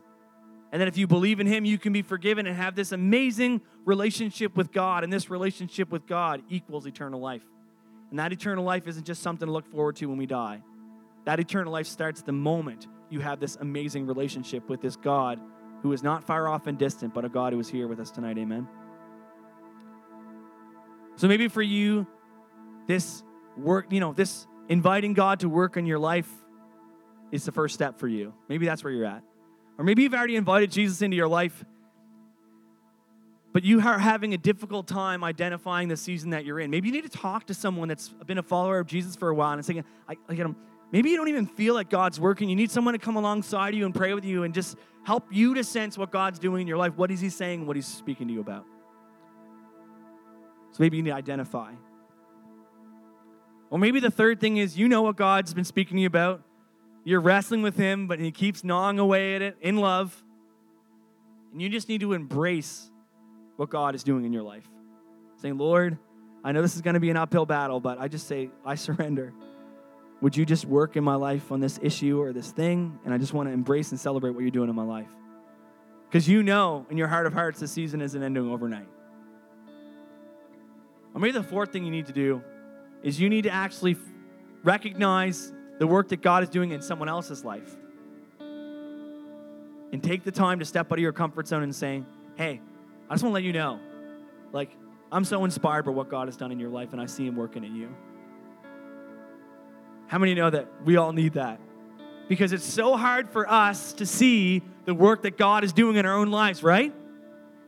And 0.76 0.82
that 0.82 0.88
if 0.88 0.98
you 0.98 1.06
believe 1.06 1.40
in 1.40 1.46
Him, 1.46 1.64
you 1.64 1.78
can 1.78 1.94
be 1.94 2.02
forgiven 2.02 2.46
and 2.46 2.54
have 2.54 2.74
this 2.74 2.92
amazing 2.92 3.62
relationship 3.86 4.58
with 4.58 4.72
God. 4.72 5.04
And 5.04 5.10
this 5.10 5.30
relationship 5.30 5.90
with 5.90 6.06
God 6.06 6.42
equals 6.50 6.84
eternal 6.84 7.18
life. 7.18 7.40
And 8.10 8.18
that 8.18 8.30
eternal 8.30 8.62
life 8.62 8.86
isn't 8.86 9.06
just 9.06 9.22
something 9.22 9.46
to 9.46 9.52
look 9.52 9.66
forward 9.66 9.96
to 9.96 10.06
when 10.06 10.18
we 10.18 10.26
die. 10.26 10.60
That 11.24 11.40
eternal 11.40 11.72
life 11.72 11.86
starts 11.86 12.20
the 12.20 12.32
moment 12.32 12.88
you 13.08 13.20
have 13.20 13.40
this 13.40 13.56
amazing 13.58 14.06
relationship 14.06 14.68
with 14.68 14.82
this 14.82 14.96
God 14.96 15.40
who 15.80 15.94
is 15.94 16.02
not 16.02 16.24
far 16.24 16.46
off 16.46 16.66
and 16.66 16.76
distant, 16.76 17.14
but 17.14 17.24
a 17.24 17.30
God 17.30 17.54
who 17.54 17.58
is 17.58 17.70
here 17.70 17.88
with 17.88 17.98
us 17.98 18.10
tonight. 18.10 18.36
Amen. 18.36 18.68
So 21.14 21.26
maybe 21.26 21.48
for 21.48 21.62
you, 21.62 22.06
this 22.86 23.22
work, 23.56 23.86
you 23.90 24.00
know, 24.00 24.12
this 24.12 24.46
inviting 24.68 25.14
God 25.14 25.40
to 25.40 25.48
work 25.48 25.78
in 25.78 25.86
your 25.86 25.98
life 25.98 26.30
is 27.32 27.46
the 27.46 27.52
first 27.52 27.72
step 27.72 27.98
for 27.98 28.08
you. 28.08 28.34
Maybe 28.50 28.66
that's 28.66 28.84
where 28.84 28.92
you're 28.92 29.06
at. 29.06 29.22
Or 29.78 29.84
maybe 29.84 30.02
you've 30.02 30.14
already 30.14 30.36
invited 30.36 30.70
Jesus 30.70 31.02
into 31.02 31.16
your 31.16 31.28
life, 31.28 31.64
but 33.52 33.64
you 33.64 33.80
are 33.80 33.98
having 33.98 34.34
a 34.34 34.38
difficult 34.38 34.86
time 34.86 35.24
identifying 35.24 35.88
the 35.88 35.96
season 35.96 36.30
that 36.30 36.44
you're 36.44 36.60
in. 36.60 36.70
Maybe 36.70 36.88
you 36.88 36.92
need 36.92 37.10
to 37.10 37.18
talk 37.18 37.46
to 37.46 37.54
someone 37.54 37.88
that's 37.88 38.08
been 38.26 38.38
a 38.38 38.42
follower 38.42 38.78
of 38.78 38.86
Jesus 38.86 39.16
for 39.16 39.28
a 39.28 39.34
while 39.34 39.52
and 39.52 39.64
saying, 39.64 39.84
I, 40.08 40.16
I 40.28 40.34
get. 40.34 40.46
Maybe 40.92 41.10
you 41.10 41.16
don't 41.16 41.28
even 41.28 41.46
feel 41.46 41.74
like 41.74 41.90
God's 41.90 42.20
working. 42.20 42.48
You 42.48 42.56
need 42.56 42.70
someone 42.70 42.94
to 42.94 42.98
come 42.98 43.16
alongside 43.16 43.74
you 43.74 43.86
and 43.86 43.94
pray 43.94 44.14
with 44.14 44.24
you 44.24 44.44
and 44.44 44.54
just 44.54 44.76
help 45.04 45.24
you 45.30 45.54
to 45.54 45.64
sense 45.64 45.98
what 45.98 46.10
God's 46.10 46.38
doing 46.38 46.62
in 46.62 46.66
your 46.66 46.76
life. 46.76 46.96
What 46.96 47.10
is 47.10 47.20
He 47.20 47.28
saying? 47.28 47.66
What 47.66 47.76
He's 47.76 47.86
speaking 47.86 48.28
to 48.28 48.34
you 48.34 48.40
about? 48.40 48.64
So 50.72 50.82
maybe 50.82 50.98
you 50.98 51.02
need 51.02 51.10
to 51.10 51.16
identify. 51.16 51.72
Or 53.70 53.78
maybe 53.78 54.00
the 54.00 54.10
third 54.10 54.40
thing 54.40 54.58
is 54.58 54.78
you 54.78 54.88
know 54.88 55.02
what 55.02 55.16
God's 55.16 55.54
been 55.54 55.64
speaking 55.64 55.96
to 55.96 56.02
you 56.02 56.06
about. 56.06 56.42
You're 57.06 57.20
wrestling 57.20 57.62
with 57.62 57.76
Him, 57.76 58.08
but 58.08 58.18
He 58.18 58.32
keeps 58.32 58.64
gnawing 58.64 58.98
away 58.98 59.36
at 59.36 59.42
it 59.42 59.56
in 59.60 59.76
love. 59.76 60.24
And 61.52 61.62
you 61.62 61.68
just 61.68 61.88
need 61.88 62.00
to 62.00 62.14
embrace 62.14 62.90
what 63.54 63.70
God 63.70 63.94
is 63.94 64.02
doing 64.02 64.24
in 64.24 64.32
your 64.32 64.42
life. 64.42 64.68
Saying, 65.40 65.56
Lord, 65.56 65.98
I 66.42 66.50
know 66.50 66.62
this 66.62 66.74
is 66.74 66.82
going 66.82 66.94
to 66.94 67.00
be 67.00 67.08
an 67.10 67.16
uphill 67.16 67.46
battle, 67.46 67.78
but 67.78 68.00
I 68.00 68.08
just 68.08 68.26
say, 68.26 68.50
I 68.64 68.74
surrender. 68.74 69.32
Would 70.20 70.36
you 70.36 70.44
just 70.44 70.64
work 70.64 70.96
in 70.96 71.04
my 71.04 71.14
life 71.14 71.52
on 71.52 71.60
this 71.60 71.78
issue 71.80 72.20
or 72.20 72.32
this 72.32 72.50
thing? 72.50 72.98
And 73.04 73.14
I 73.14 73.18
just 73.18 73.32
want 73.32 73.48
to 73.48 73.52
embrace 73.52 73.92
and 73.92 74.00
celebrate 74.00 74.32
what 74.32 74.40
you're 74.40 74.50
doing 74.50 74.68
in 74.68 74.74
my 74.74 74.82
life. 74.82 75.06
Because 76.08 76.28
you 76.28 76.42
know 76.42 76.86
in 76.90 76.96
your 76.96 77.06
heart 77.06 77.26
of 77.26 77.32
hearts, 77.32 77.60
the 77.60 77.68
season 77.68 78.00
isn't 78.00 78.20
ending 78.20 78.50
overnight. 78.50 78.88
Or 81.14 81.20
maybe 81.20 81.30
the 81.30 81.44
fourth 81.44 81.70
thing 81.72 81.84
you 81.84 81.92
need 81.92 82.06
to 82.06 82.12
do 82.12 82.42
is 83.04 83.20
you 83.20 83.28
need 83.28 83.42
to 83.42 83.50
actually 83.50 83.96
recognize 84.64 85.52
the 85.78 85.86
work 85.86 86.08
that 86.08 86.22
God 86.22 86.42
is 86.42 86.48
doing 86.48 86.70
in 86.70 86.82
someone 86.82 87.08
else's 87.08 87.44
life. 87.44 87.76
And 89.92 90.02
take 90.02 90.24
the 90.24 90.32
time 90.32 90.58
to 90.58 90.64
step 90.64 90.90
out 90.90 90.98
of 90.98 91.02
your 91.02 91.12
comfort 91.12 91.46
zone 91.48 91.62
and 91.62 91.74
saying, 91.74 92.06
hey, 92.36 92.60
I 93.08 93.14
just 93.14 93.22
want 93.22 93.32
to 93.32 93.34
let 93.34 93.44
you 93.44 93.52
know, 93.52 93.78
like, 94.52 94.70
I'm 95.12 95.24
so 95.24 95.44
inspired 95.44 95.84
by 95.84 95.92
what 95.92 96.08
God 96.08 96.28
has 96.28 96.36
done 96.36 96.50
in 96.50 96.58
your 96.58 96.70
life, 96.70 96.92
and 96.92 97.00
I 97.00 97.06
see 97.06 97.26
Him 97.26 97.36
working 97.36 97.62
in 97.64 97.76
you. 97.76 97.94
How 100.08 100.18
many 100.18 100.34
know 100.34 100.50
that 100.50 100.68
we 100.84 100.96
all 100.96 101.12
need 101.12 101.34
that? 101.34 101.60
Because 102.28 102.52
it's 102.52 102.64
so 102.64 102.96
hard 102.96 103.30
for 103.30 103.48
us 103.48 103.92
to 103.94 104.06
see 104.06 104.62
the 104.84 104.94
work 104.94 105.22
that 105.22 105.38
God 105.38 105.62
is 105.62 105.72
doing 105.72 105.96
in 105.96 106.06
our 106.06 106.16
own 106.16 106.30
lives, 106.30 106.62
right? 106.62 106.92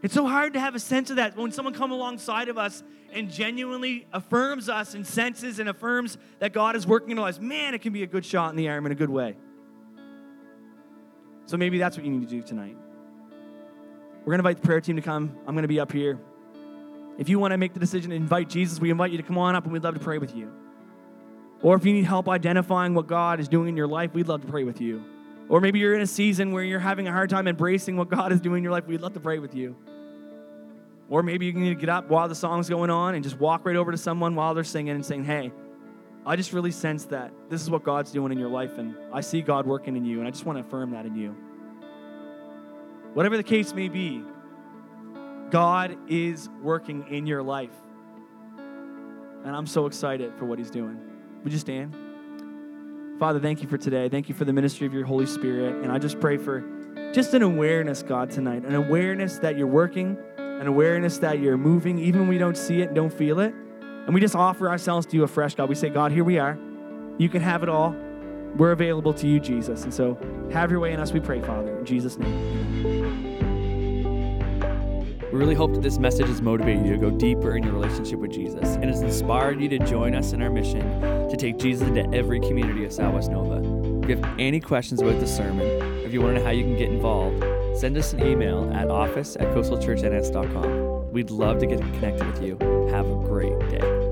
It's 0.02 0.14
so 0.14 0.26
hard 0.26 0.52
to 0.52 0.60
have 0.60 0.74
a 0.74 0.80
sense 0.80 1.10
of 1.10 1.16
that 1.16 1.36
when 1.36 1.50
someone 1.50 1.74
comes 1.74 1.92
alongside 1.92 2.48
of 2.48 2.56
us 2.56 2.82
and 3.12 3.30
genuinely 3.30 4.06
affirms 4.12 4.68
us 4.68 4.94
and 4.94 5.06
senses 5.06 5.58
and 5.58 5.68
affirms 5.68 6.18
that 6.38 6.52
God 6.52 6.76
is 6.76 6.86
working 6.86 7.10
in 7.10 7.18
our 7.18 7.24
lives. 7.24 7.40
Man, 7.40 7.74
it 7.74 7.82
can 7.82 7.92
be 7.92 8.02
a 8.02 8.06
good 8.06 8.24
shot 8.24 8.50
in 8.50 8.56
the 8.56 8.68
arm 8.68 8.86
in 8.86 8.92
a 8.92 8.94
good 8.94 9.10
way. 9.10 9.36
So 11.46 11.56
maybe 11.56 11.78
that's 11.78 11.96
what 11.96 12.04
you 12.04 12.12
need 12.12 12.28
to 12.28 12.30
do 12.30 12.42
tonight. 12.42 12.76
We're 14.20 14.32
going 14.32 14.42
to 14.42 14.48
invite 14.48 14.60
the 14.60 14.66
prayer 14.66 14.80
team 14.80 14.96
to 14.96 15.02
come. 15.02 15.36
I'm 15.46 15.54
going 15.54 15.62
to 15.62 15.68
be 15.68 15.80
up 15.80 15.90
here. 15.90 16.18
If 17.16 17.28
you 17.28 17.38
want 17.38 17.52
to 17.52 17.58
make 17.58 17.72
the 17.72 17.80
decision 17.80 18.10
to 18.10 18.16
invite 18.16 18.48
Jesus, 18.48 18.78
we 18.78 18.90
invite 18.90 19.10
you 19.10 19.16
to 19.16 19.24
come 19.24 19.38
on 19.38 19.56
up 19.56 19.64
and 19.64 19.72
we'd 19.72 19.82
love 19.82 19.94
to 19.94 20.00
pray 20.00 20.18
with 20.18 20.36
you. 20.36 20.52
Or 21.62 21.74
if 21.74 21.84
you 21.84 21.92
need 21.92 22.04
help 22.04 22.28
identifying 22.28 22.94
what 22.94 23.08
God 23.08 23.40
is 23.40 23.48
doing 23.48 23.70
in 23.70 23.76
your 23.76 23.88
life, 23.88 24.14
we'd 24.14 24.28
love 24.28 24.42
to 24.42 24.46
pray 24.46 24.62
with 24.62 24.80
you. 24.80 25.02
Or 25.48 25.60
maybe 25.60 25.78
you're 25.78 25.94
in 25.94 26.02
a 26.02 26.06
season 26.06 26.52
where 26.52 26.62
you're 26.62 26.78
having 26.78 27.08
a 27.08 27.12
hard 27.12 27.30
time 27.30 27.48
embracing 27.48 27.96
what 27.96 28.10
God 28.10 28.32
is 28.32 28.40
doing 28.40 28.58
in 28.58 28.64
your 28.64 28.72
life, 28.72 28.86
we'd 28.86 29.00
love 29.00 29.14
to 29.14 29.20
pray 29.20 29.38
with 29.38 29.54
you. 29.54 29.76
Or 31.08 31.22
maybe 31.22 31.46
you 31.46 31.52
need 31.54 31.70
to 31.70 31.74
get 31.74 31.88
up 31.88 32.10
while 32.10 32.28
the 32.28 32.34
song's 32.34 32.68
going 32.68 32.90
on 32.90 33.14
and 33.14 33.24
just 33.24 33.38
walk 33.38 33.64
right 33.64 33.76
over 33.76 33.90
to 33.90 33.96
someone 33.96 34.34
while 34.34 34.52
they're 34.52 34.64
singing 34.64 34.94
and 34.94 35.04
saying, 35.04 35.24
Hey, 35.24 35.50
I 36.26 36.36
just 36.36 36.52
really 36.52 36.70
sense 36.70 37.06
that 37.06 37.32
this 37.48 37.62
is 37.62 37.70
what 37.70 37.82
God's 37.82 38.12
doing 38.12 38.30
in 38.32 38.38
your 38.38 38.50
life, 38.50 38.76
and 38.76 38.94
I 39.12 39.22
see 39.22 39.40
God 39.40 39.66
working 39.66 39.96
in 39.96 40.04
you, 40.04 40.18
and 40.18 40.28
I 40.28 40.30
just 40.30 40.44
want 40.44 40.58
to 40.58 40.66
affirm 40.66 40.90
that 40.90 41.06
in 41.06 41.16
you. 41.16 41.34
Whatever 43.14 43.38
the 43.38 43.42
case 43.42 43.72
may 43.72 43.88
be, 43.88 44.22
God 45.50 45.96
is 46.08 46.50
working 46.62 47.06
in 47.08 47.26
your 47.26 47.42
life. 47.42 47.72
And 48.58 49.56
I'm 49.56 49.66
so 49.66 49.86
excited 49.86 50.34
for 50.38 50.44
what 50.44 50.58
He's 50.58 50.70
doing. 50.70 51.00
Would 51.42 51.52
you 51.52 51.58
stand? 51.58 51.96
Father, 53.18 53.40
thank 53.40 53.62
you 53.62 53.68
for 53.68 53.76
today. 53.76 54.08
Thank 54.08 54.28
you 54.28 54.34
for 54.34 54.44
the 54.44 54.52
ministry 54.52 54.86
of 54.86 54.94
your 54.94 55.04
Holy 55.04 55.26
Spirit. 55.26 55.82
And 55.82 55.90
I 55.90 55.98
just 55.98 56.20
pray 56.20 56.36
for 56.36 56.64
just 57.12 57.34
an 57.34 57.42
awareness, 57.42 58.02
God, 58.02 58.30
tonight, 58.30 58.64
an 58.64 58.76
awareness 58.76 59.38
that 59.38 59.58
you're 59.58 59.66
working, 59.66 60.16
an 60.36 60.68
awareness 60.68 61.18
that 61.18 61.40
you're 61.40 61.56
moving, 61.56 61.98
even 61.98 62.20
when 62.20 62.28
we 62.28 62.38
don't 62.38 62.56
see 62.56 62.80
it 62.80 62.88
and 62.88 62.94
don't 62.94 63.12
feel 63.12 63.40
it. 63.40 63.52
And 63.80 64.14
we 64.14 64.20
just 64.20 64.36
offer 64.36 64.68
ourselves 64.68 65.04
to 65.06 65.16
you 65.16 65.24
afresh, 65.24 65.56
God. 65.56 65.68
We 65.68 65.74
say, 65.74 65.88
God, 65.88 66.12
here 66.12 66.24
we 66.24 66.38
are. 66.38 66.56
You 67.18 67.28
can 67.28 67.42
have 67.42 67.64
it 67.64 67.68
all. 67.68 67.94
We're 68.56 68.72
available 68.72 69.12
to 69.14 69.26
you, 69.26 69.40
Jesus. 69.40 69.82
And 69.82 69.92
so 69.92 70.16
have 70.52 70.70
your 70.70 70.80
way 70.80 70.92
in 70.92 71.00
us, 71.00 71.12
we 71.12 71.20
pray, 71.20 71.40
Father. 71.40 71.76
In 71.78 71.84
Jesus' 71.84 72.18
name. 72.18 73.27
We 75.32 75.38
really 75.38 75.54
hope 75.54 75.74
that 75.74 75.82
this 75.82 75.98
message 75.98 76.26
has 76.26 76.40
motivated 76.40 76.86
you 76.86 76.92
to 76.92 76.98
go 76.98 77.10
deeper 77.10 77.54
in 77.54 77.62
your 77.62 77.74
relationship 77.74 78.18
with 78.18 78.32
Jesus 78.32 78.76
and 78.76 78.86
has 78.86 79.02
inspired 79.02 79.60
you 79.60 79.68
to 79.68 79.78
join 79.80 80.14
us 80.14 80.32
in 80.32 80.40
our 80.40 80.48
mission 80.48 80.80
to 81.02 81.36
take 81.36 81.58
Jesus 81.58 81.86
into 81.86 82.08
every 82.16 82.40
community 82.40 82.86
of 82.86 82.92
Southwest 82.92 83.30
Nova. 83.30 83.58
If 84.02 84.08
you 84.08 84.16
have 84.16 84.38
any 84.38 84.58
questions 84.58 85.02
about 85.02 85.20
the 85.20 85.26
sermon, 85.26 85.66
if 86.02 86.14
you 86.14 86.22
want 86.22 86.34
to 86.34 86.40
know 86.40 86.46
how 86.46 86.52
you 86.52 86.64
can 86.64 86.78
get 86.78 86.88
involved, 86.88 87.44
send 87.78 87.98
us 87.98 88.14
an 88.14 88.26
email 88.26 88.72
at 88.72 88.88
office 88.88 89.36
at 89.36 89.48
coastalchurchns.com. 89.48 91.12
We'd 91.12 91.30
love 91.30 91.58
to 91.58 91.66
get 91.66 91.80
connected 91.80 92.26
with 92.26 92.42
you. 92.42 92.56
Have 92.90 93.06
a 93.06 93.14
great 93.14 93.58
day. 93.68 94.07